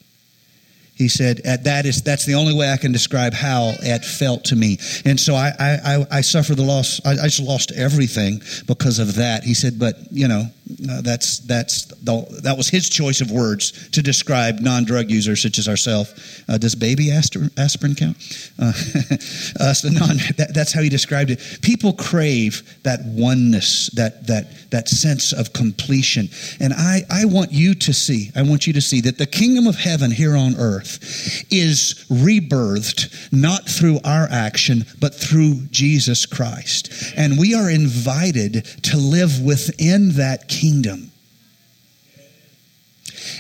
He 0.95 1.09
said, 1.09 1.39
that 1.39 1.85
is, 1.85 2.03
that's 2.03 2.27
the 2.27 2.35
only 2.35 2.55
way 2.55 2.71
I 2.71 2.77
can 2.77 2.93
describe 2.93 3.33
how 3.33 3.73
it 3.81 4.05
felt 4.05 4.45
to 4.45 4.57
me. 4.57 4.79
And 5.05 5.19
so 5.19 5.35
I, 5.35 5.51
I, 5.59 6.07
I 6.11 6.21
suffered 6.21 6.59
the 6.59 6.63
loss. 6.63 7.01
I, 7.05 7.13
I 7.13 7.25
just 7.25 7.41
lost 7.41 7.73
everything 7.73 8.41
because 8.67 8.99
of 8.99 9.17
that. 9.17 9.43
He 9.43 9.55
said, 9.55 9.79
but, 9.79 9.97
you 10.13 10.29
know, 10.29 10.45
uh, 10.91 11.01
that's, 11.03 11.39
that's 11.41 11.87
the, 11.87 12.41
that 12.43 12.57
was 12.57 12.69
his 12.69 12.89
choice 12.89 13.21
of 13.21 13.31
words 13.31 13.91
to 13.91 14.03
describe 14.03 14.61
non 14.61 14.85
drug 14.85 15.11
users 15.11 15.43
such 15.43 15.59
as 15.59 15.69
ourselves. 15.69 16.45
Uh, 16.49 16.59
does 16.59 16.75
baby 16.75 17.11
aspirin, 17.11 17.51
aspirin 17.57 17.95
count? 17.95 18.17
Uh, 18.59 18.67
uh, 19.61 19.73
so 19.73 19.89
non, 19.89 20.17
that, 20.37 20.51
that's 20.55 20.73
how 20.73 20.83
he 20.83 20.89
described 20.89 21.31
it. 21.31 21.41
People 21.63 21.93
crave 21.93 22.63
that 22.83 23.01
oneness, 23.05 23.91
that, 23.95 24.27
that, 24.27 24.71
that 24.71 24.89
sense 24.89 25.33
of 25.33 25.53
completion. 25.53 26.29
And 26.61 26.73
I, 26.73 27.03
I 27.11 27.25
want 27.27 27.53
you 27.53 27.75
to 27.75 27.93
see, 27.93 28.31
I 28.35 28.43
want 28.43 28.67
you 28.67 28.73
to 28.73 28.81
see 28.81 29.01
that 29.03 29.19
the 29.19 29.27
kingdom 29.27 29.67
of 29.67 29.77
heaven 29.77 30.11
here 30.11 30.37
on 30.37 30.55
earth 30.57 31.45
is 31.51 32.05
rebirthed 32.11 33.33
not 33.33 33.69
through 33.69 33.99
our 34.05 34.29
action, 34.31 34.85
but 35.01 35.15
through 35.15 35.67
Jesus 35.71 36.27
Christ. 36.27 37.13
And 37.17 37.39
we 37.39 37.55
are 37.55 37.71
invited 37.71 38.65
to 38.85 38.97
live 38.97 39.41
within 39.43 40.11
that 40.13 40.49
kingdom. 40.49 40.62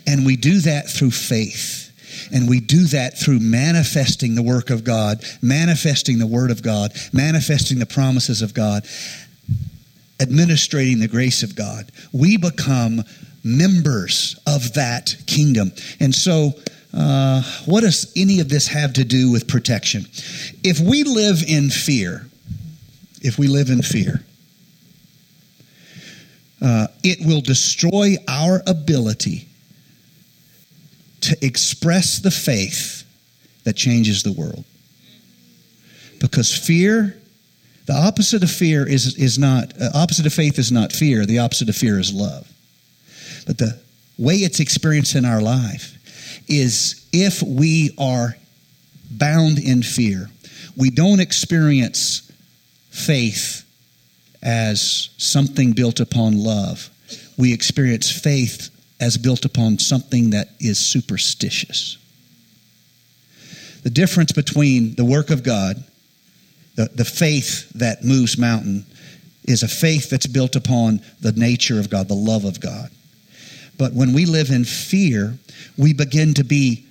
And 0.06 0.26
we 0.26 0.36
do 0.36 0.60
that 0.60 0.88
through 0.88 1.10
faith. 1.12 1.90
And 2.32 2.48
we 2.48 2.60
do 2.60 2.84
that 2.86 3.18
through 3.18 3.40
manifesting 3.40 4.34
the 4.34 4.42
work 4.42 4.70
of 4.70 4.84
God, 4.84 5.24
manifesting 5.40 6.18
the 6.18 6.26
Word 6.26 6.50
of 6.50 6.62
God, 6.62 6.92
manifesting 7.12 7.78
the 7.78 7.86
promises 7.86 8.42
of 8.42 8.54
God, 8.54 8.84
administrating 10.20 11.00
the 11.00 11.08
grace 11.08 11.42
of 11.42 11.56
God. 11.56 11.90
We 12.12 12.36
become 12.36 13.02
members 13.44 14.38
of 14.46 14.74
that 14.74 15.16
kingdom. 15.26 15.72
And 16.00 16.14
so 16.14 16.52
uh, 16.94 17.42
what 17.66 17.80
does 17.80 18.12
any 18.16 18.40
of 18.40 18.48
this 18.48 18.68
have 18.68 18.92
to 18.94 19.04
do 19.04 19.30
with 19.30 19.48
protection? 19.48 20.06
If 20.62 20.78
we 20.80 21.04
live 21.04 21.42
in 21.46 21.70
fear, 21.70 22.26
if 23.20 23.38
we 23.38 23.48
live 23.48 23.70
in 23.70 23.82
fear, 23.82 24.24
uh, 26.62 26.86
it 27.02 27.26
will 27.26 27.40
destroy 27.40 28.14
our 28.28 28.62
ability 28.66 29.48
to 31.20 31.36
express 31.44 32.20
the 32.20 32.30
faith 32.30 33.04
that 33.64 33.74
changes 33.74 34.22
the 34.22 34.32
world. 34.32 34.64
Because 36.20 36.56
fear, 36.56 37.16
the 37.86 37.94
opposite 37.94 38.42
of 38.44 38.50
fear 38.50 38.86
is, 38.86 39.16
is 39.16 39.38
not, 39.38 39.72
uh, 39.80 39.90
opposite 39.94 40.26
of 40.26 40.32
faith 40.32 40.58
is 40.58 40.70
not 40.70 40.92
fear, 40.92 41.26
the 41.26 41.40
opposite 41.40 41.68
of 41.68 41.76
fear 41.76 41.98
is 41.98 42.12
love. 42.12 42.48
But 43.46 43.58
the 43.58 43.80
way 44.18 44.34
it's 44.36 44.60
experienced 44.60 45.16
in 45.16 45.24
our 45.24 45.40
life 45.40 45.98
is 46.48 47.06
if 47.12 47.42
we 47.42 47.94
are 47.98 48.36
bound 49.10 49.58
in 49.58 49.82
fear, 49.82 50.30
we 50.76 50.90
don't 50.90 51.20
experience 51.20 52.30
faith 52.90 53.64
as 54.42 55.10
something 55.18 55.72
built 55.72 56.00
upon 56.00 56.42
love. 56.42 56.90
We 57.36 57.52
experience 57.52 58.10
faith 58.10 58.70
as 59.00 59.16
built 59.16 59.44
upon 59.44 59.78
something 59.78 60.30
that 60.30 60.48
is 60.60 60.78
superstitious. 60.78 61.98
The 63.82 63.90
difference 63.90 64.32
between 64.32 64.94
the 64.94 65.04
work 65.04 65.30
of 65.30 65.42
God, 65.42 65.82
the, 66.76 66.88
the 66.94 67.04
faith 67.04 67.68
that 67.70 68.04
moves 68.04 68.38
mountain, 68.38 68.86
is 69.44 69.62
a 69.62 69.68
faith 69.68 70.08
that's 70.08 70.26
built 70.26 70.54
upon 70.54 71.00
the 71.20 71.32
nature 71.32 71.80
of 71.80 71.90
God, 71.90 72.08
the 72.08 72.14
love 72.14 72.44
of 72.44 72.60
God. 72.60 72.90
But 73.78 73.92
when 73.92 74.12
we 74.12 74.24
live 74.24 74.50
in 74.50 74.64
fear, 74.64 75.36
we 75.76 75.92
begin 75.92 76.34
to 76.34 76.44
be 76.44 76.86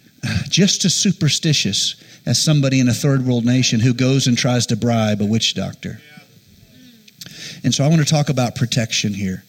just 0.49 0.83
as 0.83 0.93
superstitious 0.93 1.95
as 2.25 2.41
somebody 2.41 2.79
in 2.79 2.89
a 2.89 2.93
third 2.93 3.25
world 3.25 3.45
nation 3.45 3.79
who 3.79 3.93
goes 3.93 4.27
and 4.27 4.37
tries 4.37 4.65
to 4.67 4.75
bribe 4.75 5.21
a 5.21 5.25
witch 5.25 5.53
doctor. 5.53 6.01
And 7.63 7.73
so 7.73 7.83
I 7.83 7.87
want 7.87 8.01
to 8.01 8.07
talk 8.07 8.29
about 8.29 8.55
protection 8.55 9.13
here. 9.13 9.43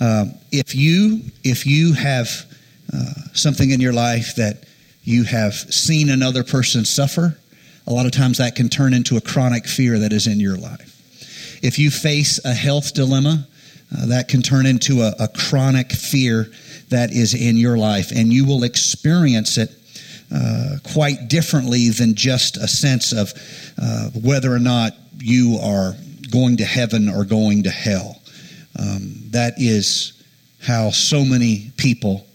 Um, 0.00 0.34
if 0.52 0.74
you 0.74 1.22
if 1.42 1.66
you 1.66 1.92
have 1.94 2.28
uh, 2.92 3.12
something 3.32 3.70
in 3.70 3.80
your 3.80 3.92
life 3.92 4.36
that 4.36 4.64
you 5.02 5.24
have 5.24 5.54
seen 5.54 6.08
another 6.08 6.44
person 6.44 6.84
suffer, 6.84 7.36
a 7.86 7.92
lot 7.92 8.06
of 8.06 8.12
times 8.12 8.38
that 8.38 8.54
can 8.54 8.68
turn 8.68 8.94
into 8.94 9.16
a 9.16 9.20
chronic 9.20 9.66
fear 9.66 9.98
that 9.98 10.12
is 10.12 10.26
in 10.26 10.38
your 10.38 10.56
life. 10.56 10.94
If 11.62 11.78
you 11.78 11.90
face 11.90 12.44
a 12.44 12.54
health 12.54 12.94
dilemma, 12.94 13.48
uh, 13.96 14.06
that 14.06 14.28
can 14.28 14.42
turn 14.42 14.66
into 14.66 15.00
a, 15.00 15.14
a 15.18 15.28
chronic 15.28 15.90
fear 15.92 16.50
that 16.90 17.10
is 17.10 17.34
in 17.34 17.56
your 17.56 17.76
life, 17.76 18.12
and 18.12 18.32
you 18.32 18.46
will 18.46 18.62
experience 18.62 19.58
it 19.58 19.70
uh, 20.32 20.76
quite 20.92 21.28
differently 21.28 21.88
than 21.88 22.14
just 22.14 22.56
a 22.58 22.68
sense 22.68 23.12
of 23.12 23.32
uh, 23.80 24.10
whether 24.10 24.52
or 24.52 24.58
not 24.58 24.92
you 25.18 25.58
are 25.62 25.94
going 26.30 26.58
to 26.58 26.64
heaven 26.64 27.08
or 27.08 27.24
going 27.24 27.64
to 27.64 27.70
hell. 27.70 28.20
Um, 28.78 29.14
that 29.30 29.54
is 29.56 30.12
how 30.60 30.90
so 30.90 31.24
many 31.24 31.72
people, 31.76 32.26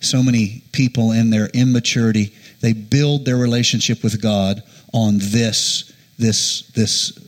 so 0.00 0.22
many 0.22 0.62
people 0.72 1.12
in 1.12 1.30
their 1.30 1.48
immaturity, 1.54 2.34
they 2.60 2.72
build 2.72 3.24
their 3.24 3.36
relationship 3.36 4.02
with 4.02 4.20
God 4.20 4.62
on 4.92 5.18
this, 5.18 5.92
this, 6.18 6.66
this 6.74 7.18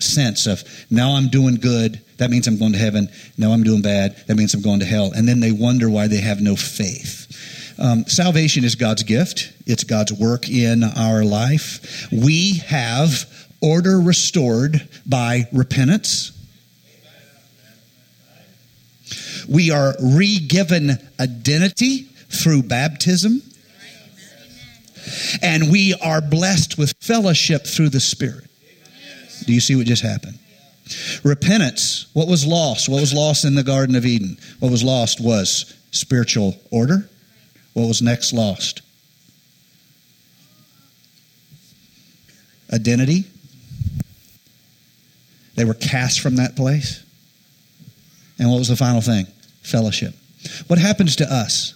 sense 0.00 0.46
of 0.46 0.62
now 0.90 1.12
I'm 1.16 1.28
doing 1.28 1.56
good, 1.56 2.00
that 2.18 2.30
means 2.30 2.46
I'm 2.46 2.58
going 2.58 2.72
to 2.72 2.78
heaven. 2.78 3.08
Now 3.36 3.52
I'm 3.52 3.62
doing 3.62 3.82
bad, 3.82 4.16
that 4.26 4.36
means 4.36 4.54
I'm 4.54 4.62
going 4.62 4.80
to 4.80 4.86
hell. 4.86 5.12
And 5.14 5.28
then 5.28 5.40
they 5.40 5.52
wonder 5.52 5.90
why 5.90 6.08
they 6.08 6.20
have 6.20 6.40
no 6.40 6.56
faith. 6.56 7.74
Um, 7.78 8.06
salvation 8.06 8.64
is 8.64 8.74
God's 8.74 9.02
gift, 9.02 9.52
it's 9.66 9.84
God's 9.84 10.12
work 10.12 10.48
in 10.48 10.82
our 10.82 11.24
life. 11.24 12.08
We 12.10 12.58
have 12.66 13.30
order 13.66 13.98
restored 14.00 14.88
by 15.04 15.48
repentance. 15.52 16.32
We 19.48 19.70
are 19.72 19.94
re 20.00 20.38
given 20.38 20.98
identity 21.18 22.04
through 22.28 22.62
baptism. 22.64 23.42
And 25.42 25.70
we 25.70 25.94
are 26.02 26.20
blessed 26.20 26.78
with 26.78 26.92
fellowship 27.00 27.64
through 27.64 27.90
the 27.90 28.00
Spirit. 28.00 28.44
Do 29.44 29.52
you 29.52 29.60
see 29.60 29.76
what 29.76 29.86
just 29.86 30.02
happened? 30.02 30.38
Repentance, 31.22 32.06
what 32.12 32.28
was 32.28 32.46
lost? 32.46 32.88
What 32.88 33.00
was 33.00 33.12
lost 33.12 33.44
in 33.44 33.54
the 33.54 33.62
Garden 33.62 33.96
of 33.96 34.06
Eden? 34.06 34.36
What 34.60 34.70
was 34.70 34.82
lost 34.82 35.20
was 35.20 35.74
spiritual 35.90 36.56
order. 36.70 37.08
What 37.74 37.86
was 37.86 38.02
next 38.02 38.32
lost? 38.32 38.82
Identity. 42.72 43.24
They 45.56 45.64
were 45.64 45.74
cast 45.74 46.20
from 46.20 46.36
that 46.36 46.54
place. 46.54 47.02
And 48.38 48.50
what 48.50 48.58
was 48.58 48.68
the 48.68 48.76
final 48.76 49.00
thing? 49.00 49.26
Fellowship. 49.62 50.14
What 50.68 50.78
happens 50.78 51.16
to 51.16 51.24
us 51.24 51.74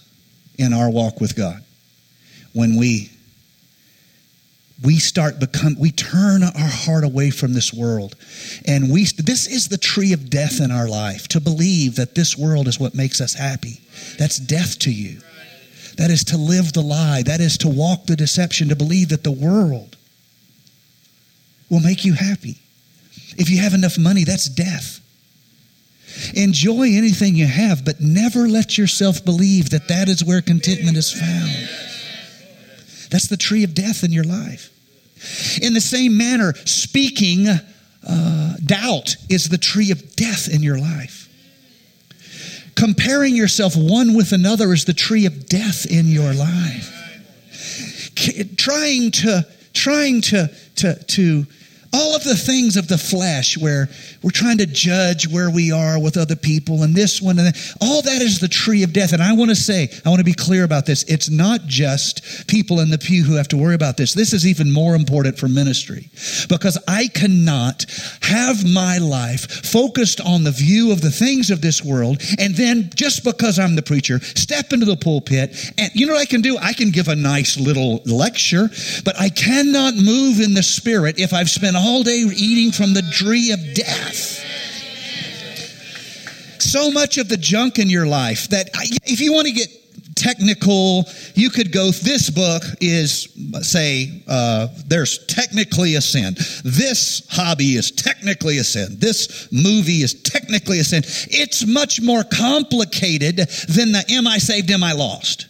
in 0.57 0.73
our 0.73 0.89
walk 0.89 1.19
with 1.19 1.35
God 1.35 1.63
when 2.53 2.75
we 2.77 3.09
we 4.83 4.97
start 4.97 5.39
become 5.39 5.75
we 5.79 5.91
turn 5.91 6.43
our 6.43 6.51
heart 6.55 7.03
away 7.03 7.29
from 7.29 7.53
this 7.53 7.73
world 7.73 8.15
and 8.65 8.91
we 8.91 9.05
this 9.17 9.47
is 9.47 9.67
the 9.67 9.77
tree 9.77 10.13
of 10.13 10.29
death 10.29 10.59
in 10.59 10.71
our 10.71 10.87
life 10.87 11.27
to 11.27 11.39
believe 11.39 11.95
that 11.95 12.15
this 12.15 12.37
world 12.37 12.67
is 12.67 12.79
what 12.79 12.95
makes 12.95 13.21
us 13.21 13.33
happy 13.33 13.79
that's 14.17 14.37
death 14.37 14.79
to 14.79 14.91
you 14.91 15.19
that 15.97 16.09
is 16.09 16.23
to 16.23 16.37
live 16.37 16.73
the 16.73 16.81
lie 16.81 17.21
that 17.21 17.39
is 17.39 17.57
to 17.57 17.67
walk 17.67 18.05
the 18.05 18.15
deception 18.15 18.69
to 18.69 18.75
believe 18.75 19.09
that 19.09 19.23
the 19.23 19.31
world 19.31 19.97
will 21.69 21.81
make 21.81 22.03
you 22.03 22.13
happy 22.13 22.57
if 23.37 23.49
you 23.49 23.59
have 23.59 23.73
enough 23.73 23.97
money 23.97 24.23
that's 24.23 24.47
death 24.47 25.01
Enjoy 26.33 26.83
anything 26.83 27.35
you 27.35 27.47
have, 27.47 27.85
but 27.85 28.01
never 28.01 28.47
let 28.47 28.77
yourself 28.77 29.23
believe 29.23 29.69
that 29.69 29.87
that 29.87 30.09
is 30.09 30.23
where 30.23 30.41
contentment 30.41 30.97
is 30.97 31.11
found. 31.11 31.49
That's 33.09 33.27
the 33.27 33.37
tree 33.37 33.63
of 33.63 33.73
death 33.73 34.03
in 34.03 34.11
your 34.11 34.23
life. 34.23 34.69
In 35.61 35.73
the 35.73 35.81
same 35.81 36.17
manner, 36.17 36.53
speaking 36.65 37.47
uh, 37.47 38.53
doubt 38.65 39.15
is 39.29 39.49
the 39.49 39.57
tree 39.57 39.91
of 39.91 40.15
death 40.15 40.49
in 40.53 40.63
your 40.63 40.79
life. 40.79 41.27
Comparing 42.75 43.35
yourself 43.35 43.75
one 43.75 44.15
with 44.15 44.31
another 44.31 44.73
is 44.73 44.85
the 44.85 44.93
tree 44.93 45.25
of 45.25 45.47
death 45.47 45.85
in 45.85 46.07
your 46.07 46.33
life. 46.33 46.97
Trying 48.57 49.11
to, 49.11 49.45
trying 49.73 50.21
to, 50.21 50.49
to, 50.77 51.03
to 51.03 51.45
all 51.93 52.15
of 52.15 52.23
the 52.23 52.35
things 52.35 52.77
of 52.77 52.87
the 52.87 52.97
flesh 52.97 53.57
where 53.57 53.89
we're 54.23 54.31
trying 54.31 54.57
to 54.57 54.65
judge 54.65 55.27
where 55.27 55.51
we 55.51 55.71
are 55.71 55.99
with 55.99 56.15
other 56.17 56.35
people 56.35 56.83
and 56.83 56.95
this 56.95 57.21
one 57.21 57.37
and 57.37 57.47
that. 57.47 57.75
All 57.81 58.01
that 58.01 58.21
is 58.21 58.39
the 58.39 58.47
tree 58.47 58.83
of 58.83 58.93
death. 58.93 59.13
And 59.13 59.21
I 59.21 59.33
want 59.33 59.49
to 59.49 59.55
say, 59.55 59.89
I 60.05 60.09
want 60.09 60.19
to 60.19 60.25
be 60.25 60.33
clear 60.33 60.63
about 60.63 60.85
this. 60.85 61.03
It's 61.03 61.29
not 61.29 61.65
just 61.65 62.47
people 62.47 62.79
in 62.79 62.89
the 62.89 62.97
pew 62.97 63.23
who 63.23 63.35
have 63.35 63.47
to 63.49 63.57
worry 63.57 63.75
about 63.75 63.97
this. 63.97 64.13
This 64.13 64.33
is 64.33 64.47
even 64.47 64.71
more 64.71 64.95
important 64.95 65.37
for 65.37 65.47
ministry 65.47 66.09
because 66.47 66.77
I 66.87 67.07
cannot 67.07 67.85
have 68.21 68.63
my 68.65 68.97
life 68.97 69.65
focused 69.65 70.21
on 70.21 70.43
the 70.43 70.51
view 70.51 70.91
of 70.91 71.01
the 71.01 71.11
things 71.11 71.51
of 71.51 71.61
this 71.61 71.83
world 71.83 72.21
and 72.39 72.55
then 72.55 72.89
just 72.95 73.23
because 73.23 73.59
I'm 73.59 73.75
the 73.75 73.81
preacher, 73.81 74.19
step 74.19 74.71
into 74.71 74.85
the 74.85 74.95
pulpit 74.95 75.73
and 75.77 75.91
you 75.93 76.05
know 76.05 76.13
what 76.13 76.21
I 76.21 76.25
can 76.25 76.41
do? 76.41 76.57
I 76.57 76.73
can 76.73 76.91
give 76.91 77.09
a 77.09 77.15
nice 77.15 77.57
little 77.57 78.01
lecture, 78.05 78.69
but 79.03 79.19
I 79.19 79.29
cannot 79.29 79.95
move 79.95 80.39
in 80.39 80.53
the 80.53 80.63
spirit 80.63 81.19
if 81.19 81.33
I've 81.33 81.49
spent 81.49 81.75
all 81.81 82.03
day 82.03 82.23
eating 82.35 82.71
from 82.71 82.93
the 82.93 83.01
tree 83.11 83.51
of 83.51 83.59
death. 83.73 84.39
So 86.61 86.91
much 86.91 87.17
of 87.17 87.27
the 87.27 87.37
junk 87.37 87.79
in 87.79 87.89
your 87.89 88.05
life 88.05 88.47
that 88.49 88.69
if 89.03 89.19
you 89.19 89.33
want 89.33 89.47
to 89.47 89.53
get 89.53 89.67
technical, 90.15 91.05
you 91.33 91.49
could 91.49 91.71
go, 91.71 91.91
this 91.91 92.29
book 92.29 92.63
is, 92.79 93.27
say, 93.61 94.23
uh, 94.27 94.67
there's 94.85 95.25
technically 95.25 95.95
a 95.95 96.01
sin. 96.01 96.35
This 96.63 97.27
hobby 97.29 97.75
is 97.75 97.91
technically 97.91 98.57
a 98.59 98.63
sin. 98.63 98.97
This 98.99 99.51
movie 99.51 100.03
is 100.03 100.21
technically 100.21 100.79
a 100.79 100.83
sin. 100.83 101.03
It's 101.29 101.65
much 101.65 102.01
more 102.01 102.23
complicated 102.23 103.37
than 103.37 103.91
the 103.91 104.05
am 104.09 104.27
I 104.27 104.37
saved, 104.37 104.69
am 104.71 104.83
I 104.83 104.93
lost? 104.93 105.47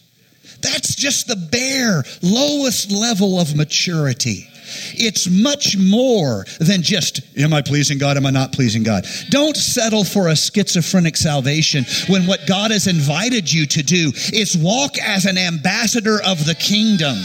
That's 0.62 0.94
just 0.94 1.26
the 1.26 1.36
bare, 1.36 2.04
lowest 2.22 2.90
level 2.90 3.38
of 3.38 3.54
maturity. 3.56 4.48
It's 4.94 5.28
much 5.28 5.76
more 5.76 6.44
than 6.58 6.82
just, 6.82 7.20
am 7.38 7.52
I 7.52 7.62
pleasing 7.62 7.98
God? 7.98 8.16
Am 8.16 8.26
I 8.26 8.30
not 8.30 8.52
pleasing 8.52 8.82
God? 8.82 9.04
Don't 9.30 9.56
settle 9.56 10.04
for 10.04 10.28
a 10.28 10.36
schizophrenic 10.36 11.16
salvation 11.16 11.84
when 12.08 12.26
what 12.26 12.46
God 12.46 12.70
has 12.70 12.86
invited 12.86 13.52
you 13.52 13.66
to 13.66 13.82
do 13.82 14.12
is 14.32 14.56
walk 14.56 14.98
as 14.98 15.24
an 15.24 15.38
ambassador 15.38 16.20
of 16.22 16.44
the 16.46 16.54
kingdom. 16.54 17.16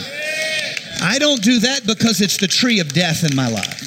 I 1.02 1.20
don't 1.20 1.42
do 1.44 1.60
that 1.60 1.86
because 1.86 2.22
it's 2.22 2.38
the 2.38 2.48
tree 2.48 2.80
of 2.80 2.94
death 2.94 3.24
in 3.24 3.36
my 3.36 3.48
life. 3.50 3.87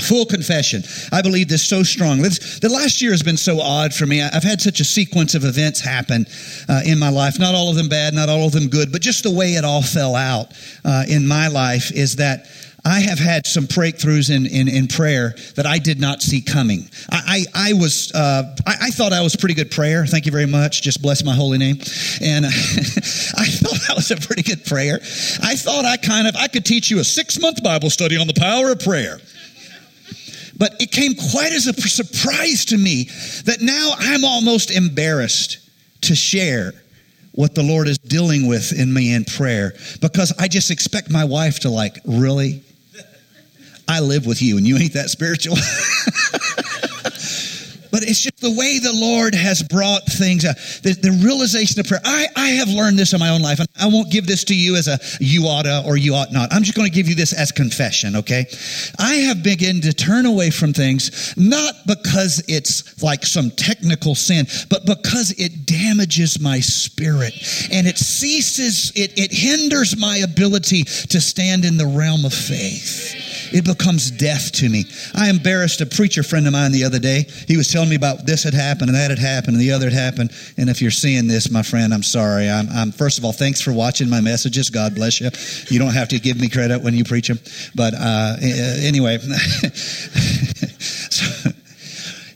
Full 0.00 0.26
confession. 0.26 0.82
I 1.12 1.22
believe 1.22 1.48
this 1.48 1.66
so 1.66 1.82
strong. 1.82 2.18
the 2.22 2.70
last 2.72 3.02
year 3.02 3.10
has 3.10 3.22
been 3.22 3.36
so 3.36 3.60
odd 3.60 3.94
for 3.94 4.06
me. 4.06 4.22
I've 4.22 4.42
had 4.42 4.60
such 4.60 4.80
a 4.80 4.84
sequence 4.84 5.34
of 5.34 5.44
events 5.44 5.80
happen 5.80 6.26
uh, 6.68 6.82
in 6.86 6.98
my 6.98 7.10
life. 7.10 7.38
Not 7.38 7.54
all 7.54 7.70
of 7.70 7.76
them 7.76 7.88
bad, 7.88 8.14
not 8.14 8.28
all 8.28 8.46
of 8.46 8.52
them 8.52 8.68
good, 8.68 8.92
but 8.92 9.02
just 9.02 9.22
the 9.22 9.30
way 9.30 9.54
it 9.54 9.64
all 9.64 9.82
fell 9.82 10.14
out 10.14 10.52
uh, 10.84 11.04
in 11.08 11.26
my 11.26 11.48
life 11.48 11.92
is 11.92 12.16
that 12.16 12.46
I 12.84 13.00
have 13.00 13.18
had 13.18 13.46
some 13.46 13.64
breakthroughs 13.64 14.34
in, 14.34 14.46
in, 14.46 14.68
in, 14.68 14.86
prayer 14.86 15.34
that 15.56 15.66
I 15.66 15.78
did 15.78 16.00
not 16.00 16.22
see 16.22 16.40
coming. 16.40 16.88
I, 17.10 17.44
I, 17.54 17.70
I 17.70 17.72
was, 17.74 18.10
uh, 18.14 18.56
I, 18.66 18.74
I, 18.82 18.90
thought 18.90 19.12
I 19.12 19.20
was 19.20 19.36
pretty 19.36 19.54
good 19.54 19.70
prayer. 19.70 20.06
Thank 20.06 20.26
you 20.26 20.32
very 20.32 20.46
much. 20.46 20.80
Just 20.82 21.02
bless 21.02 21.22
my 21.22 21.34
holy 21.34 21.58
name. 21.58 21.76
And 22.22 22.46
I 22.46 22.48
thought 22.48 23.78
that 23.86 23.92
was 23.96 24.10
a 24.10 24.16
pretty 24.16 24.42
good 24.42 24.64
prayer. 24.64 24.98
I 25.42 25.56
thought 25.56 25.84
I 25.84 25.96
kind 25.98 26.26
of, 26.26 26.36
I 26.36 26.48
could 26.48 26.64
teach 26.64 26.90
you 26.90 27.00
a 27.00 27.04
six 27.04 27.38
month 27.40 27.62
Bible 27.62 27.90
study 27.90 28.16
on 28.16 28.26
the 28.26 28.34
power 28.34 28.72
of 28.72 28.80
prayer. 28.80 29.20
But 30.60 30.74
it 30.78 30.92
came 30.92 31.14
quite 31.14 31.52
as 31.52 31.66
a 31.66 31.72
surprise 31.72 32.66
to 32.66 32.76
me 32.76 33.04
that 33.46 33.62
now 33.62 33.94
I'm 33.98 34.26
almost 34.26 34.70
embarrassed 34.70 35.58
to 36.02 36.14
share 36.14 36.74
what 37.32 37.54
the 37.54 37.62
Lord 37.62 37.88
is 37.88 37.96
dealing 37.96 38.46
with 38.46 38.78
in 38.78 38.92
me 38.92 39.14
in 39.14 39.24
prayer 39.24 39.72
because 40.02 40.34
I 40.38 40.48
just 40.48 40.70
expect 40.70 41.10
my 41.10 41.24
wife 41.24 41.60
to 41.60 41.70
like, 41.70 41.96
really? 42.04 42.62
I 43.88 44.00
live 44.00 44.26
with 44.26 44.42
you 44.42 44.58
and 44.58 44.66
you 44.66 44.76
ain't 44.76 44.92
that 44.92 45.08
spiritual. 45.08 45.56
but 47.90 48.02
it's 48.02 48.20
just 48.20 48.38
the 48.40 48.50
way 48.50 48.78
the 48.78 48.92
Lord 48.92 49.34
has 49.34 49.62
brought 49.62 50.04
things, 50.06 50.44
uh, 50.44 50.52
the, 50.82 50.92
the, 51.00 51.10
realization 51.22 51.80
of 51.80 51.86
prayer. 51.86 52.00
I, 52.04 52.26
I 52.36 52.48
have 52.50 52.68
learned 52.68 52.98
this 52.98 53.12
in 53.12 53.20
my 53.20 53.28
own 53.28 53.42
life, 53.42 53.58
and 53.58 53.68
I 53.80 53.86
won't 53.86 54.10
give 54.10 54.26
this 54.26 54.44
to 54.44 54.54
you 54.54 54.76
as 54.76 54.88
a 54.88 54.98
you 55.20 55.46
oughta 55.46 55.82
or 55.86 55.96
you 55.96 56.14
ought 56.14 56.32
not. 56.32 56.52
I'm 56.52 56.62
just 56.62 56.76
going 56.76 56.88
to 56.88 56.94
give 56.94 57.08
you 57.08 57.14
this 57.14 57.32
as 57.32 57.52
confession, 57.52 58.16
okay? 58.16 58.46
I 58.98 59.14
have 59.26 59.42
begun 59.42 59.80
to 59.82 59.92
turn 59.92 60.26
away 60.26 60.50
from 60.50 60.72
things, 60.72 61.34
not 61.36 61.74
because 61.86 62.42
it's 62.48 63.02
like 63.02 63.26
some 63.26 63.50
technical 63.50 64.14
sin, 64.14 64.46
but 64.68 64.86
because 64.86 65.32
it 65.38 65.66
damages 65.66 66.40
my 66.40 66.60
spirit 66.60 67.34
and 67.72 67.86
it 67.86 67.98
ceases, 67.98 68.92
it, 68.94 69.18
it 69.18 69.32
hinders 69.32 69.98
my 69.98 70.18
ability 70.18 70.84
to 70.84 71.20
stand 71.20 71.64
in 71.64 71.76
the 71.76 71.86
realm 71.86 72.24
of 72.24 72.32
faith 72.32 73.29
it 73.52 73.64
becomes 73.64 74.10
death 74.10 74.52
to 74.52 74.68
me. 74.68 74.84
I 75.14 75.30
embarrassed 75.30 75.80
a 75.80 75.86
preacher 75.86 76.22
friend 76.22 76.46
of 76.46 76.52
mine 76.52 76.72
the 76.72 76.84
other 76.84 76.98
day. 76.98 77.26
He 77.48 77.56
was 77.56 77.68
telling 77.68 77.88
me 77.88 77.96
about 77.96 78.26
this 78.26 78.44
had 78.44 78.54
happened 78.54 78.90
and 78.90 78.96
that 78.96 79.10
had 79.10 79.18
happened 79.18 79.54
and 79.54 79.60
the 79.60 79.72
other 79.72 79.90
had 79.90 79.98
happened. 79.98 80.30
And 80.56 80.70
if 80.70 80.80
you're 80.80 80.90
seeing 80.90 81.26
this, 81.26 81.50
my 81.50 81.62
friend, 81.62 81.92
I'm 81.92 82.02
sorry. 82.02 82.48
I'm, 82.48 82.68
I'm 82.70 82.92
first 82.92 83.18
of 83.18 83.24
all, 83.24 83.32
thanks 83.32 83.60
for 83.60 83.72
watching 83.72 84.08
my 84.08 84.20
messages. 84.20 84.70
God 84.70 84.94
bless 84.94 85.20
you. 85.20 85.30
You 85.68 85.78
don't 85.78 85.94
have 85.94 86.08
to 86.08 86.18
give 86.18 86.40
me 86.40 86.48
credit 86.48 86.82
when 86.82 86.94
you 86.94 87.04
preach 87.04 87.28
them. 87.28 87.38
But 87.74 87.94
uh, 87.94 88.36
anyway, 88.40 89.18
so, 90.78 91.50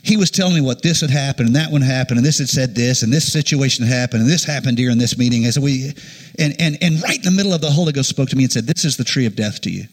he 0.05 0.17
was 0.17 0.29
telling 0.29 0.53
me 0.53 0.61
what 0.61 0.83
this 0.83 1.01
had 1.01 1.09
happened 1.09 1.47
and 1.47 1.55
that 1.55 1.71
one 1.71 1.81
happened 1.81 2.19
and 2.19 2.25
this 2.25 2.37
had 2.37 2.47
said 2.47 2.75
this 2.75 3.01
and 3.01 3.11
this 3.11 3.31
situation 3.33 3.83
happened 3.85 4.21
and 4.21 4.29
this 4.29 4.43
happened 4.43 4.77
during 4.77 4.99
this 4.99 5.17
meeting. 5.17 5.47
I 5.47 5.49
said, 5.49 5.63
we, 5.63 5.93
and, 6.37 6.55
and, 6.59 6.77
and 6.79 7.01
right 7.01 7.17
in 7.17 7.23
the 7.23 7.31
middle 7.31 7.53
of 7.53 7.61
the 7.61 7.71
Holy 7.71 7.91
Ghost 7.91 8.09
spoke 8.09 8.29
to 8.29 8.35
me 8.35 8.43
and 8.43 8.51
said, 8.51 8.67
this 8.67 8.85
is 8.85 8.97
the 8.97 9.03
tree 9.03 9.25
of 9.25 9.35
death 9.35 9.61
to 9.61 9.71
you. 9.71 9.85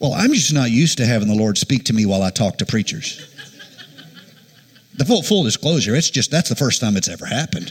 Well, 0.00 0.12
I'm 0.12 0.32
just 0.32 0.52
not 0.52 0.70
used 0.70 0.98
to 0.98 1.06
having 1.06 1.28
the 1.28 1.34
Lord 1.34 1.56
speak 1.56 1.84
to 1.84 1.92
me 1.92 2.06
while 2.06 2.22
I 2.22 2.30
talk 2.30 2.58
to 2.58 2.66
preachers. 2.66 3.32
The 4.94 5.04
full, 5.04 5.22
full 5.22 5.42
disclosure, 5.42 5.94
it's 5.94 6.10
just 6.10 6.30
that's 6.30 6.48
the 6.48 6.56
first 6.56 6.80
time 6.80 6.96
it's 6.96 7.08
ever 7.08 7.26
happened. 7.26 7.70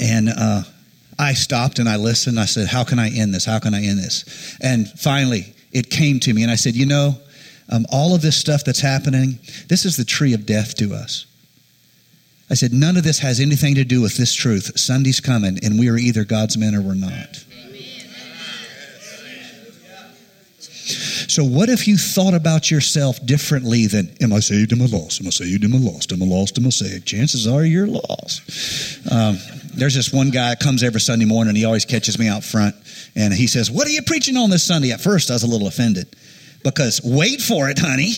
And 0.00 0.28
uh, 0.28 0.62
I 1.18 1.34
stopped 1.34 1.78
and 1.78 1.88
I 1.88 1.96
listened. 1.96 2.38
I 2.38 2.46
said, 2.46 2.68
How 2.68 2.84
can 2.84 2.98
I 2.98 3.10
end 3.10 3.34
this? 3.34 3.44
How 3.44 3.58
can 3.58 3.74
I 3.74 3.82
end 3.82 3.98
this? 3.98 4.56
And 4.60 4.88
finally, 4.88 5.54
it 5.72 5.90
came 5.90 6.20
to 6.20 6.32
me, 6.32 6.42
and 6.42 6.50
I 6.50 6.56
said, 6.56 6.74
You 6.74 6.86
know, 6.86 7.14
um, 7.70 7.86
all 7.92 8.14
of 8.14 8.22
this 8.22 8.36
stuff 8.36 8.64
that's 8.64 8.80
happening, 8.80 9.38
this 9.68 9.84
is 9.84 9.96
the 9.96 10.04
tree 10.04 10.34
of 10.34 10.46
death 10.46 10.74
to 10.76 10.94
us. 10.94 11.26
I 12.50 12.54
said, 12.54 12.72
None 12.72 12.96
of 12.96 13.04
this 13.04 13.18
has 13.18 13.40
anything 13.40 13.74
to 13.76 13.84
do 13.84 14.00
with 14.00 14.16
this 14.16 14.34
truth. 14.34 14.78
Sunday's 14.78 15.20
coming, 15.20 15.58
and 15.62 15.78
we 15.78 15.88
are 15.88 15.96
either 15.96 16.24
God's 16.24 16.56
men 16.56 16.74
or 16.74 16.80
we're 16.80 16.94
not. 16.94 17.44
So, 21.28 21.44
what 21.44 21.68
if 21.68 21.86
you 21.86 21.98
thought 21.98 22.32
about 22.32 22.70
yourself 22.70 23.24
differently 23.24 23.86
than, 23.86 24.10
am 24.22 24.32
I 24.32 24.40
saved? 24.40 24.72
Am 24.72 24.80
I 24.80 24.86
lost? 24.86 25.20
Am 25.20 25.26
I 25.26 25.30
saved? 25.30 25.62
Am 25.62 25.74
I 25.74 25.78
lost? 25.78 26.10
Am 26.10 26.22
I 26.22 26.26
lost? 26.26 26.56
Am 26.56 26.66
I 26.66 26.70
saved? 26.70 27.06
Chances 27.06 27.46
are 27.46 27.62
you're 27.62 27.86
lost. 27.86 29.06
Um, 29.12 29.36
there's 29.74 29.94
this 29.94 30.10
one 30.10 30.30
guy 30.30 30.50
that 30.50 30.60
comes 30.60 30.82
every 30.82 31.02
Sunday 31.02 31.26
morning. 31.26 31.54
He 31.54 31.66
always 31.66 31.84
catches 31.84 32.18
me 32.18 32.28
out 32.28 32.44
front, 32.44 32.74
and 33.14 33.34
he 33.34 33.46
says, 33.46 33.70
What 33.70 33.86
are 33.86 33.90
you 33.90 34.00
preaching 34.00 34.38
on 34.38 34.48
this 34.48 34.64
Sunday? 34.64 34.90
At 34.90 35.02
first, 35.02 35.30
I 35.30 35.34
was 35.34 35.42
a 35.42 35.46
little 35.46 35.68
offended 35.68 36.16
because, 36.64 37.02
wait 37.04 37.42
for 37.42 37.68
it, 37.68 37.78
honey. 37.78 38.14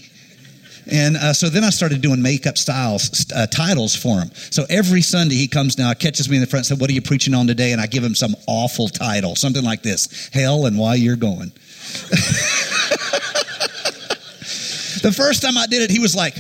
And 0.91 1.17
uh, 1.17 1.33
so 1.33 1.49
then 1.49 1.65
I 1.65 1.71
started 1.71 2.03
doing 2.03 2.23
makeup 2.23 2.59
styles, 2.59 3.27
uh, 3.35 3.47
titles 3.49 3.95
for 3.95 4.21
him. 4.21 4.31
So 4.35 4.65
every 4.71 5.03
Sunday 5.03 5.35
he 5.35 5.49
comes 5.49 5.79
now, 5.79 5.93
catches 5.95 6.29
me 6.29 6.37
in 6.37 6.43
the 6.43 6.47
front, 6.47 6.67
said, 6.67 6.81
What 6.81 6.91
are 6.91 6.95
you 6.95 7.03
preaching 7.03 7.35
on 7.35 7.49
today? 7.49 7.73
And 7.73 7.81
I 7.81 7.89
give 7.89 8.05
him 8.05 8.15
some 8.15 8.37
awful 8.47 8.89
title, 8.89 9.35
something 9.35 9.65
like 9.65 9.83
this 9.83 10.31
Hell 10.33 10.67
and 10.67 10.79
Why 10.79 10.95
You're 10.95 11.17
Going. 11.17 11.51
the 15.03 15.13
first 15.15 15.43
time 15.43 15.57
I 15.57 15.67
did 15.67 15.83
it, 15.83 15.91
he 15.91 15.99
was 15.99 16.15
like, 16.15 16.35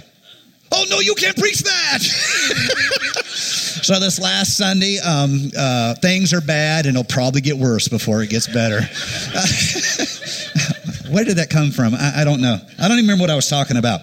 Oh, 0.72 0.84
no, 0.88 1.00
you 1.00 1.14
can't 1.14 1.36
preach 1.36 1.62
that. 1.62 1.98
so, 3.24 3.98
this 3.98 4.20
last 4.20 4.56
Sunday, 4.56 4.98
um, 5.00 5.50
uh, 5.56 5.94
things 5.96 6.32
are 6.32 6.40
bad 6.40 6.86
and 6.86 6.96
it'll 6.96 7.04
probably 7.04 7.40
get 7.40 7.56
worse 7.56 7.88
before 7.88 8.22
it 8.22 8.30
gets 8.30 8.46
better. 8.46 8.78
Where 11.10 11.24
did 11.24 11.38
that 11.38 11.50
come 11.50 11.70
from? 11.70 11.94
I, 11.94 12.20
I, 12.22 12.24
don't 12.24 12.40
know. 12.40 12.56
I 12.78 12.88
don't 12.88 12.98
even 12.98 13.04
remember 13.04 13.22
what 13.22 13.30
I 13.30 13.36
was 13.36 13.48
talking 13.48 13.76
about. 13.76 14.00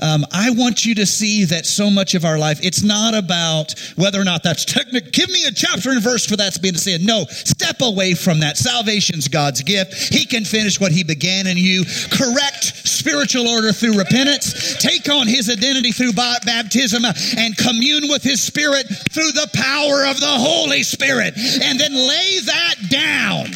Um, 0.00 0.24
I 0.32 0.50
want 0.50 0.86
you 0.86 0.94
to 0.96 1.06
see 1.06 1.44
that 1.44 1.66
so 1.66 1.90
much 1.90 2.14
of 2.14 2.24
our 2.24 2.38
life, 2.38 2.60
it's 2.62 2.82
not 2.82 3.14
about 3.14 3.74
whether 3.96 4.20
or 4.20 4.24
not 4.24 4.42
that's 4.42 4.64
technical. 4.64 5.10
Give 5.10 5.28
me 5.28 5.44
a 5.46 5.52
chapter 5.52 5.90
and 5.90 6.02
verse 6.02 6.24
for 6.24 6.36
that 6.36 6.46
that's 6.46 6.58
being 6.58 6.76
said. 6.76 7.00
No, 7.02 7.24
step 7.24 7.82
away 7.82 8.14
from 8.14 8.40
that. 8.40 8.56
Salvation's 8.56 9.26
God's 9.26 9.62
gift. 9.62 10.14
He 10.14 10.26
can 10.26 10.44
finish 10.44 10.80
what 10.80 10.92
He 10.92 11.02
began 11.02 11.46
in 11.46 11.56
you. 11.56 11.84
Correct 12.10 12.86
spiritual 12.86 13.46
order 13.46 13.72
through 13.72 13.98
repentance, 13.98 14.76
take 14.78 15.08
on 15.08 15.28
his 15.28 15.50
identity 15.50 15.92
through 15.92 16.12
baptism, 16.12 17.04
and 17.04 17.56
commune 17.56 18.08
with 18.08 18.22
his 18.22 18.42
spirit 18.42 18.86
through 19.10 19.30
the 19.32 19.48
power 19.54 20.06
of 20.06 20.18
the 20.18 20.26
Holy 20.26 20.82
Spirit. 20.82 21.34
And 21.36 21.78
then 21.78 21.94
lay 21.94 22.38
that 22.46 22.74
down. 22.90 23.46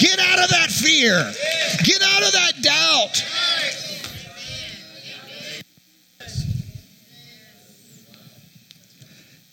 Get 0.00 0.18
out 0.18 0.44
of 0.44 0.50
that 0.50 0.70
fear. 0.70 1.16
Get 1.82 2.02
out 2.02 2.22
of 2.22 2.32
that 2.32 2.49
doubt. 2.60 3.24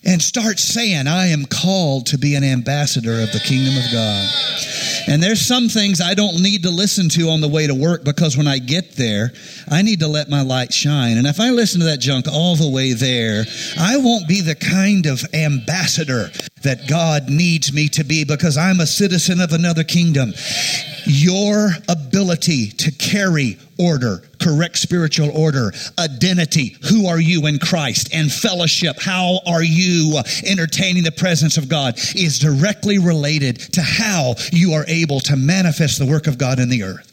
and 0.08 0.22
start 0.22 0.58
saying, 0.58 1.06
I 1.06 1.26
am 1.26 1.44
called 1.44 2.06
to 2.06 2.18
be 2.18 2.34
an 2.34 2.42
ambassador 2.42 3.20
of 3.20 3.30
the 3.32 3.40
kingdom 3.40 3.76
of 3.76 3.92
God. 3.92 4.28
And 5.06 5.22
there's 5.22 5.40
some 5.40 5.68
things 5.68 6.00
I 6.00 6.14
don't 6.14 6.42
need 6.42 6.62
to 6.62 6.70
listen 6.70 7.10
to 7.10 7.28
on 7.28 7.42
the 7.42 7.48
way 7.48 7.66
to 7.66 7.74
work 7.74 8.04
because 8.04 8.34
when 8.34 8.46
I 8.46 8.58
get 8.58 8.96
there, 8.96 9.32
I 9.70 9.82
need 9.82 10.00
to 10.00 10.08
let 10.08 10.30
my 10.30 10.40
light 10.40 10.72
shine. 10.72 11.18
And 11.18 11.26
if 11.26 11.40
I 11.40 11.50
listen 11.50 11.80
to 11.80 11.86
that 11.86 12.00
junk 12.00 12.26
all 12.26 12.56
the 12.56 12.70
way 12.70 12.94
there, 12.94 13.44
I 13.78 13.98
won't 13.98 14.26
be 14.26 14.40
the 14.40 14.54
kind 14.54 15.04
of 15.04 15.22
ambassador 15.34 16.30
that 16.62 16.88
God 16.88 17.28
needs 17.28 17.72
me 17.72 17.88
to 17.90 18.04
be 18.04 18.24
because 18.24 18.56
I'm 18.56 18.80
a 18.80 18.86
citizen 18.86 19.40
of 19.40 19.52
another 19.52 19.84
kingdom. 19.84 20.32
Your 21.10 21.70
ability 21.88 22.68
to 22.72 22.92
carry 22.92 23.58
order, 23.78 24.22
correct 24.38 24.76
spiritual 24.76 25.30
order, 25.30 25.72
identity, 25.98 26.76
who 26.90 27.06
are 27.06 27.18
you 27.18 27.46
in 27.46 27.58
Christ, 27.58 28.10
and 28.12 28.30
fellowship, 28.30 29.00
how 29.00 29.40
are 29.46 29.62
you 29.62 30.20
entertaining 30.44 31.04
the 31.04 31.12
presence 31.12 31.56
of 31.56 31.68
God, 31.68 31.98
is 32.14 32.38
directly 32.38 32.98
related 32.98 33.58
to 33.72 33.82
how 33.82 34.34
you 34.52 34.74
are 34.74 34.84
able 34.86 35.20
to 35.20 35.36
manifest 35.36 35.98
the 35.98 36.06
work 36.06 36.26
of 36.26 36.36
God 36.36 36.58
in 36.58 36.68
the 36.68 36.82
earth. 36.82 37.10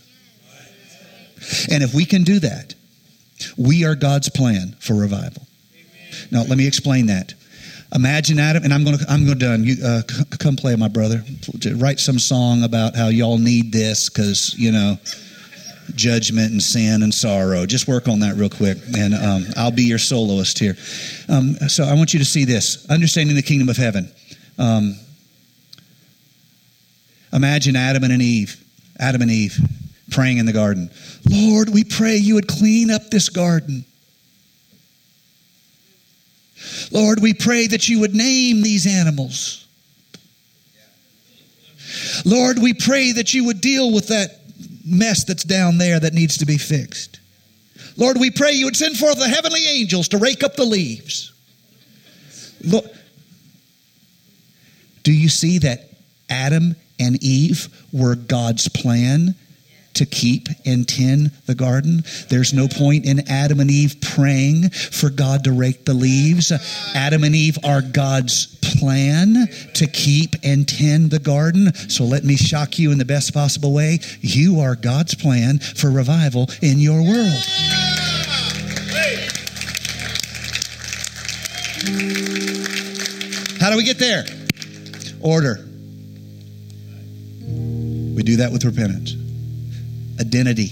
And 1.71 1.81
if 1.81 1.93
we 1.93 2.05
can 2.05 2.23
do 2.23 2.39
that, 2.39 2.75
we 3.58 3.86
are 3.86 3.95
God's 3.95 4.29
plan 4.29 4.75
for 4.79 4.93
revival. 4.93 5.47
Now, 6.31 6.43
let 6.43 6.58
me 6.58 6.67
explain 6.67 7.08
that. 7.08 7.34
Imagine 7.93 8.39
Adam, 8.39 8.63
and 8.63 8.74
I'm 8.74 8.84
going 8.84 8.98
to 8.98 9.06
I'm 9.08 9.26
going 9.26 9.38
to 9.38 9.45
done. 9.45 9.63
You 9.63 9.76
uh, 9.84 10.02
come 10.39 10.56
play, 10.56 10.76
my 10.76 10.88
brother. 10.88 11.24
Write 11.76 12.00
some 12.00 12.19
song 12.19 12.63
about 12.63 12.95
how 12.95 13.10
y'all 13.10 13.38
need 13.38 13.71
this 13.71 14.10
because 14.10 14.56
you 14.58 14.71
know 14.71 14.98
judgment 15.93 16.52
and 16.52 16.62
sin 16.62 17.04
and 17.04 17.13
sorrow. 17.13 17.65
Just 17.65 17.88
work 17.88 18.08
on 18.08 18.19
that 18.21 18.36
real 18.36 18.50
quick, 18.50 18.78
and 18.98 19.13
um, 19.13 19.45
I'll 19.56 19.71
be 19.71 19.84
your 19.84 20.00
soloist 20.00 20.58
here. 20.58 20.76
Um, 21.30 21.56
so 21.67 21.84
I 21.84 21.93
want 21.93 22.13
you 22.13 22.19
to 22.19 22.26
see 22.26 22.45
this 22.45 22.89
understanding 22.89 23.36
the 23.36 23.43
kingdom 23.43 23.69
of 23.69 23.78
heaven. 23.78 24.12
Um, 24.58 24.95
imagine 27.32 27.76
Adam 27.76 28.04
and 28.04 28.21
Eve, 28.21 28.63
Adam 29.00 29.21
and 29.21 29.32
Eve 29.32 29.58
praying 30.12 30.38
in 30.38 30.45
the 30.45 30.54
garden. 30.54 30.89
Lord, 31.30 31.69
we 31.69 31.84
pray 31.84 32.15
you 32.15 32.36
would 32.36 32.48
clean 32.48 32.89
up 32.89 33.10
this 33.10 33.30
garden. 33.30 33.86
Lord, 36.91 37.21
we 37.21 37.34
pray 37.34 37.67
that 37.67 37.89
you 37.89 37.99
would 38.01 38.15
name 38.15 38.62
these 38.62 38.88
animals. 38.88 39.65
Lord, 42.25 42.60
we 42.60 42.73
pray 42.73 43.12
that 43.13 43.34
you 43.34 43.45
would 43.45 43.62
deal 43.62 43.93
with 43.93 44.08
that 44.08 44.39
mess 44.86 45.23
that's 45.23 45.43
down 45.43 45.78
there 45.78 45.99
that 45.99 46.13
needs 46.13 46.38
to 46.38 46.45
be 46.45 46.58
fixed. 46.58 47.19
Lord, 47.97 48.17
we 48.19 48.32
pray 48.32 48.51
you 48.51 48.65
would 48.65 48.75
send 48.75 48.97
forth 48.97 49.17
the 49.17 49.28
heavenly 49.28 49.65
angels 49.67 50.10
to 50.10 50.17
rake 50.17 50.43
up 50.43 50.56
the 50.56 50.65
leaves. 50.65 51.32
Look, 52.62 52.86
do 55.04 55.13
you 55.13 55.30
see 55.30 55.60
that 55.60 55.89
Adam 56.30 56.75
and 56.99 57.21
Eve 57.23 57.67
were 57.93 58.15
God's 58.15 58.67
plan 58.67 59.36
to 59.95 60.05
keep 60.05 60.47
and 60.65 60.88
tend 60.88 61.31
the 61.45 61.55
garden. 61.55 62.03
There's 62.29 62.53
no 62.53 62.67
point 62.67 63.05
in 63.05 63.27
Adam 63.29 63.60
and 63.60 63.71
Eve 63.71 63.95
praying 64.01 64.69
for 64.69 65.10
God 65.10 65.43
to 65.45 65.51
rake 65.51 65.86
the 65.86 65.93
leaves. 65.93 66.51
Adam 66.93 67.23
and 67.23 67.36
Eve 67.36 67.58
are 67.63 67.81
God's 67.81 68.55
plan 68.79 69.47
to 69.73 69.88
keep 69.88 70.36
and 70.43 70.67
tend 70.67 71.12
the 71.12 71.19
garden. 71.19 71.73
So 71.89 72.03
let 72.03 72.23
me 72.23 72.36
shock 72.36 72.77
you 72.77 72.91
in 72.91 72.97
the 72.97 73.05
best 73.05 73.34
possible 73.34 73.73
way. 73.73 73.99
You 74.21 74.60
are 74.60 74.75
God's 74.75 75.15
plan 75.15 75.60
for 75.60 75.89
revival 75.89 76.49
in 76.62 76.79
your 76.79 77.01
world. 77.01 77.41
How 83.60 83.71
do 83.71 83.77
we 83.77 83.84
get 83.84 83.97
there? 83.97 84.25
Order. 85.21 85.65
We 87.47 88.23
do 88.23 88.38
that 88.38 88.51
with 88.51 88.63
repentance 88.63 89.15
identity. 90.19 90.71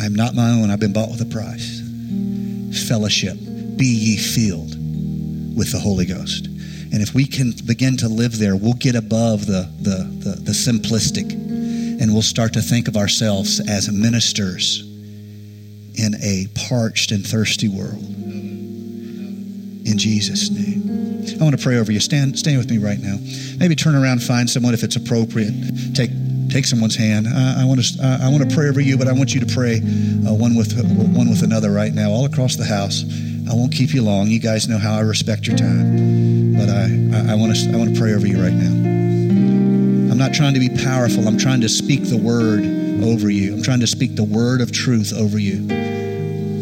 I 0.00 0.06
am 0.06 0.14
not 0.14 0.34
my 0.34 0.50
own. 0.50 0.70
I've 0.70 0.80
been 0.80 0.92
bought 0.92 1.10
with 1.10 1.20
a 1.20 1.26
price. 1.26 1.80
Fellowship. 2.88 3.36
Be 3.76 3.86
ye 3.86 4.16
filled 4.16 4.76
with 5.56 5.72
the 5.72 5.78
Holy 5.78 6.06
Ghost. 6.06 6.46
And 6.46 7.02
if 7.02 7.14
we 7.14 7.26
can 7.26 7.52
begin 7.66 7.96
to 7.98 8.08
live 8.08 8.38
there, 8.38 8.56
we'll 8.56 8.74
get 8.74 8.94
above 8.94 9.46
the, 9.46 9.70
the, 9.80 10.04
the, 10.20 10.30
the 10.40 10.52
simplistic 10.52 11.32
and 12.00 12.12
we'll 12.12 12.22
start 12.22 12.52
to 12.54 12.62
think 12.62 12.88
of 12.88 12.96
ourselves 12.96 13.60
as 13.68 13.90
ministers 13.90 14.82
in 15.96 16.14
a 16.22 16.46
parched 16.68 17.10
and 17.10 17.26
thirsty 17.26 17.68
world. 17.68 18.04
In 19.84 19.98
Jesus' 19.98 20.50
name. 20.50 21.34
I 21.40 21.44
want 21.44 21.56
to 21.56 21.62
pray 21.62 21.78
over 21.78 21.92
you. 21.92 22.00
Stand, 22.00 22.38
stand 22.38 22.58
with 22.58 22.70
me 22.70 22.78
right 22.78 22.98
now. 22.98 23.16
Maybe 23.58 23.74
turn 23.74 23.94
around, 23.94 24.22
find 24.22 24.48
someone 24.48 24.74
if 24.74 24.82
it's 24.82 24.96
appropriate. 24.96 25.52
Take 25.94 26.10
take 26.48 26.66
someone's 26.66 26.96
hand. 26.96 27.26
I, 27.28 27.62
I 27.62 27.64
want 27.64 27.82
to 27.82 28.18
I 28.22 28.28
want 28.28 28.48
to 28.48 28.54
pray 28.54 28.68
over 28.68 28.80
you, 28.80 28.96
but 28.96 29.08
I 29.08 29.12
want 29.12 29.34
you 29.34 29.40
to 29.40 29.46
pray 29.46 29.76
uh, 29.76 30.34
one 30.34 30.56
with 30.56 30.72
one 31.14 31.28
with 31.28 31.42
another 31.42 31.70
right 31.70 31.92
now, 31.92 32.10
all 32.10 32.24
across 32.24 32.56
the 32.56 32.64
house. 32.64 33.04
I 33.48 33.54
won't 33.54 33.72
keep 33.72 33.94
you 33.94 34.02
long. 34.02 34.26
You 34.28 34.40
guys 34.40 34.68
know 34.68 34.78
how 34.78 34.96
I 34.96 35.00
respect 35.00 35.46
your 35.46 35.56
time, 35.56 36.54
but 36.54 36.68
I 36.68 37.32
I 37.32 37.34
want 37.34 37.56
to 37.56 37.72
I 37.72 37.76
want 37.76 37.94
to 37.94 38.00
pray 38.00 38.14
over 38.14 38.26
you 38.26 38.42
right 38.42 38.52
now. 38.52 38.74
I'm 40.12 40.18
not 40.18 40.34
trying 40.34 40.54
to 40.54 40.60
be 40.60 40.70
powerful. 40.82 41.26
I'm 41.28 41.38
trying 41.38 41.60
to 41.62 41.68
speak 41.68 42.04
the 42.04 42.18
word 42.18 42.60
over 43.04 43.30
you. 43.30 43.54
I'm 43.54 43.62
trying 43.62 43.80
to 43.80 43.86
speak 43.86 44.16
the 44.16 44.24
word 44.24 44.60
of 44.60 44.72
truth 44.72 45.12
over 45.14 45.38
you 45.38 45.60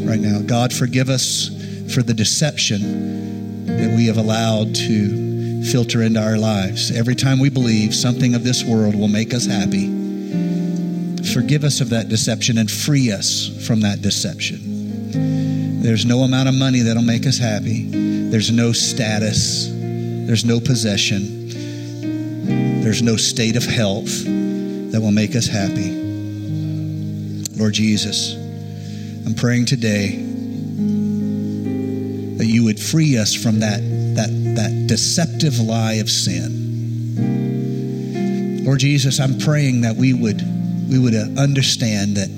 right 0.07 0.21
now. 0.21 0.41
God, 0.43 0.73
forgive 0.73 1.09
us 1.09 1.49
for 1.93 2.03
the 2.03 2.15
deception 2.15 3.67
that 3.67 3.97
we 3.97 4.07
have 4.07 4.19
allowed 4.19 4.75
to 4.75 5.26
filter 5.65 6.03
into 6.03 6.21
our 6.21 6.39
lives. 6.39 6.91
Every 6.91 7.15
time 7.15 7.39
we 7.39 7.51
believe 7.51 7.95
something 7.95 8.35
of 8.35 8.45
this 8.45 8.65
world 8.65 8.95
will 8.95 9.09
make 9.09 9.35
us 9.35 9.47
happy, 9.47 9.87
forgive 11.33 11.65
us 11.65 11.81
of 11.81 11.91
that 11.91 12.09
deception 12.09 12.59
and 12.59 12.71
free 12.71 13.13
us 13.13 13.49
from 13.67 13.81
that 13.81 14.03
deception. 14.03 15.83
There's 15.83 16.05
no 16.05 16.21
amount 16.21 16.49
of 16.49 16.55
money 16.55 16.81
that'll 16.81 17.03
make 17.03 17.27
us 17.27 17.39
happy. 17.39 17.89
There's 18.31 18.51
no 18.51 18.73
status. 18.73 19.69
There's 19.71 20.45
no 20.45 20.59
possession. 20.61 21.49
There's 22.83 23.03
no 23.03 23.17
state 23.17 23.57
of 23.57 23.65
health 23.65 24.25
that 24.25 25.01
will 25.01 25.13
make 25.13 25.37
us 25.37 25.47
happy. 25.47 25.91
Lord 27.57 27.75
Jesus, 27.75 28.35
I'm 29.27 29.35
praying 29.35 29.67
today 29.67 30.17
that 32.37 32.47
you 32.47 32.65
would 32.65 32.79
free 32.79 33.17
us 33.19 33.35
from 33.35 33.61
that 33.61 33.81
that, 34.57 34.87
deceptive 34.87 35.59
lie 35.59 35.95
of 35.95 36.11
sin. 36.11 36.65
Lord 38.65 38.81
Jesus, 38.81 39.21
I'm 39.21 39.39
praying 39.39 39.83
that 39.83 39.95
we 39.97 40.13
would, 40.13 40.43
we 40.91 40.99
would 40.99 41.15
uh, 41.15 41.29
understand 41.41 42.17
that 42.17 42.29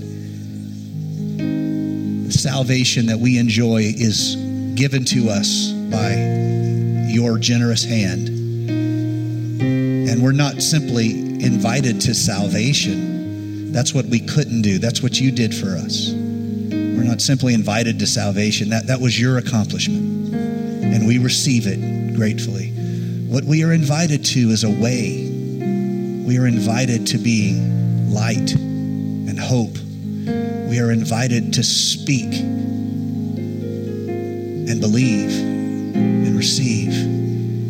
the 1.38 2.32
salvation 2.32 3.06
that 3.06 3.18
we 3.18 3.38
enjoy 3.38 3.78
is 3.78 4.36
given 4.74 5.04
to 5.06 5.30
us 5.30 5.72
by 5.90 6.14
your 7.10 7.38
generous 7.38 7.82
hand. 7.84 8.28
And 9.48 10.22
we're 10.22 10.32
not 10.32 10.60
simply 10.60 11.10
invited 11.42 12.00
to 12.02 12.14
salvation. 12.14 13.72
That's 13.72 13.94
what 13.94 14.04
we 14.06 14.20
couldn't 14.20 14.62
do. 14.62 14.78
That's 14.78 15.02
what 15.02 15.18
you 15.20 15.30
did 15.30 15.54
for 15.54 15.76
us. 15.76 16.12
We're 16.12 17.04
not 17.04 17.20
simply 17.20 17.54
invited 17.54 17.98
to 18.00 18.06
salvation. 18.06 18.68
That, 18.70 18.88
that 18.88 19.00
was 19.00 19.18
your 19.18 19.38
accomplishment 19.38 20.34
and 20.94 21.06
we 21.06 21.18
receive 21.18 21.66
it 21.66 21.97
gratefully. 22.18 22.70
What 23.28 23.44
we 23.44 23.62
are 23.62 23.72
invited 23.72 24.24
to 24.24 24.50
is 24.50 24.64
a 24.64 24.70
way. 24.70 25.30
We 26.26 26.36
are 26.36 26.48
invited 26.48 27.06
to 27.08 27.18
be 27.18 27.54
light 28.10 28.54
and 28.56 29.38
hope. 29.38 29.78
We 30.68 30.80
are 30.80 30.90
invited 30.90 31.52
to 31.54 31.62
speak 31.62 32.34
and 34.66 34.80
believe 34.80 35.30
and 35.30 36.36
receive. 36.36 36.92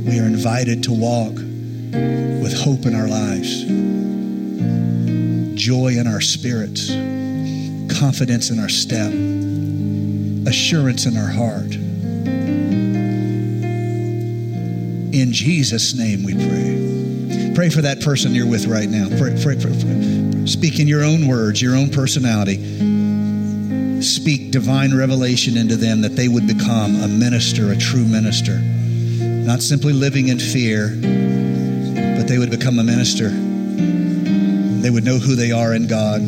We 0.07 0.19
are 0.19 0.25
invited 0.25 0.83
to 0.85 0.93
walk 0.93 1.35
with 1.35 2.59
hope 2.59 2.87
in 2.87 2.95
our 2.95 3.07
lives, 3.07 3.64
joy 5.62 5.89
in 5.89 6.07
our 6.07 6.22
spirits, 6.22 6.89
confidence 8.01 8.49
in 8.49 8.59
our 8.59 8.70
step, 8.70 9.12
assurance 10.49 11.05
in 11.05 11.18
our 11.18 11.29
heart 11.29 11.78
In 15.19 15.33
Jesus' 15.33 15.95
name 15.97 16.23
we 16.23 16.33
pray. 16.33 17.53
Pray 17.53 17.71
for 17.71 17.83
that 17.83 18.01
person 18.01 18.37
you're 18.37 18.47
with 18.47 18.66
right 18.66 18.89
now. 18.89 19.09
Pray, 19.19 19.37
pray, 19.43 19.57
pray, 19.57 19.77
pray. 19.77 20.47
Speak 20.47 20.79
in 20.79 20.87
your 20.87 21.03
own 21.03 21.27
words, 21.27 21.61
your 21.61 21.75
own 21.75 21.91
personality. 21.91 22.57
speak 24.01 24.53
divine 24.53 24.97
revelation 24.97 25.57
into 25.57 25.75
them 25.75 26.03
that 26.03 26.14
they 26.14 26.29
would 26.29 26.47
become 26.47 26.95
a 27.03 27.09
minister, 27.09 27.73
a 27.73 27.77
true 27.77 28.05
minister. 28.05 28.61
Not 28.61 29.61
simply 29.61 29.93
living 29.93 30.29
in 30.29 30.39
fear, 30.39 30.91
but 32.16 32.29
they 32.29 32.39
would 32.39 32.51
become 32.51 32.79
a 32.79 32.85
minister. 32.85 33.31
They 33.31 34.91
would 34.91 35.05
know 35.05 35.19
who 35.19 35.35
they 35.35 35.51
are 35.51 35.75
in 35.75 35.89
God. 35.89 36.21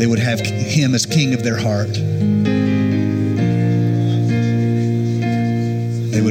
They 0.00 0.06
would 0.08 0.18
have 0.18 0.40
Him 0.40 0.96
as 0.96 1.06
King 1.06 1.34
of 1.34 1.44
their 1.44 1.56
heart. 1.56 1.96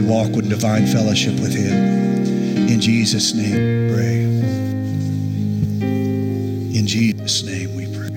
Walk 0.07 0.31
with 0.31 0.49
divine 0.49 0.87
fellowship 0.87 1.33
with 1.41 1.53
Him. 1.53 1.73
In 2.69 2.79
Jesus' 2.79 3.33
name, 3.33 3.93
pray. 3.93 4.23
In 6.79 6.87
Jesus' 6.87 7.43
name, 7.43 7.75
we 7.75 7.85
pray. 7.87 8.07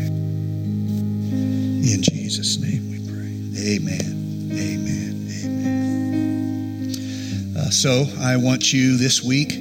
In 1.92 2.00
Jesus' 2.00 2.60
name, 2.60 2.90
we 2.92 2.98
pray. 3.10 3.32
Amen. 3.74 4.50
Amen. 4.52 5.28
Amen. 5.44 6.94
Uh, 7.56 7.70
so 7.70 8.06
I 8.20 8.36
want 8.36 8.72
you 8.72 8.96
this 8.96 9.24
week, 9.24 9.54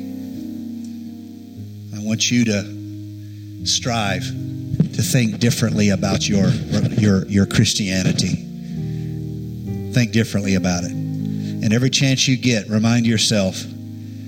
I 1.96 2.00
want 2.06 2.30
you 2.30 2.46
to 2.46 3.66
strive 3.66 4.24
to 4.24 5.02
think 5.02 5.40
differently 5.40 5.90
about 5.90 6.30
your, 6.30 6.50
your, 6.50 7.26
your 7.26 7.48
Christianity. 7.48 8.46
Think 9.94 10.12
differently 10.12 10.54
about 10.54 10.84
it. 10.84 10.99
And 11.62 11.74
every 11.74 11.90
chance 11.90 12.28
you 12.28 12.38
get, 12.38 12.70
remind 12.70 13.06
yourself 13.06 13.56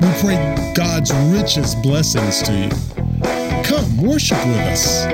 We 0.00 0.12
pray 0.20 0.72
God's 0.74 1.10
richest 1.32 1.82
blessings 1.82 2.42
to 2.42 2.52
you. 2.52 2.68
Come 3.64 3.96
worship 4.02 4.36
with 4.46 4.58
us. 4.58 5.06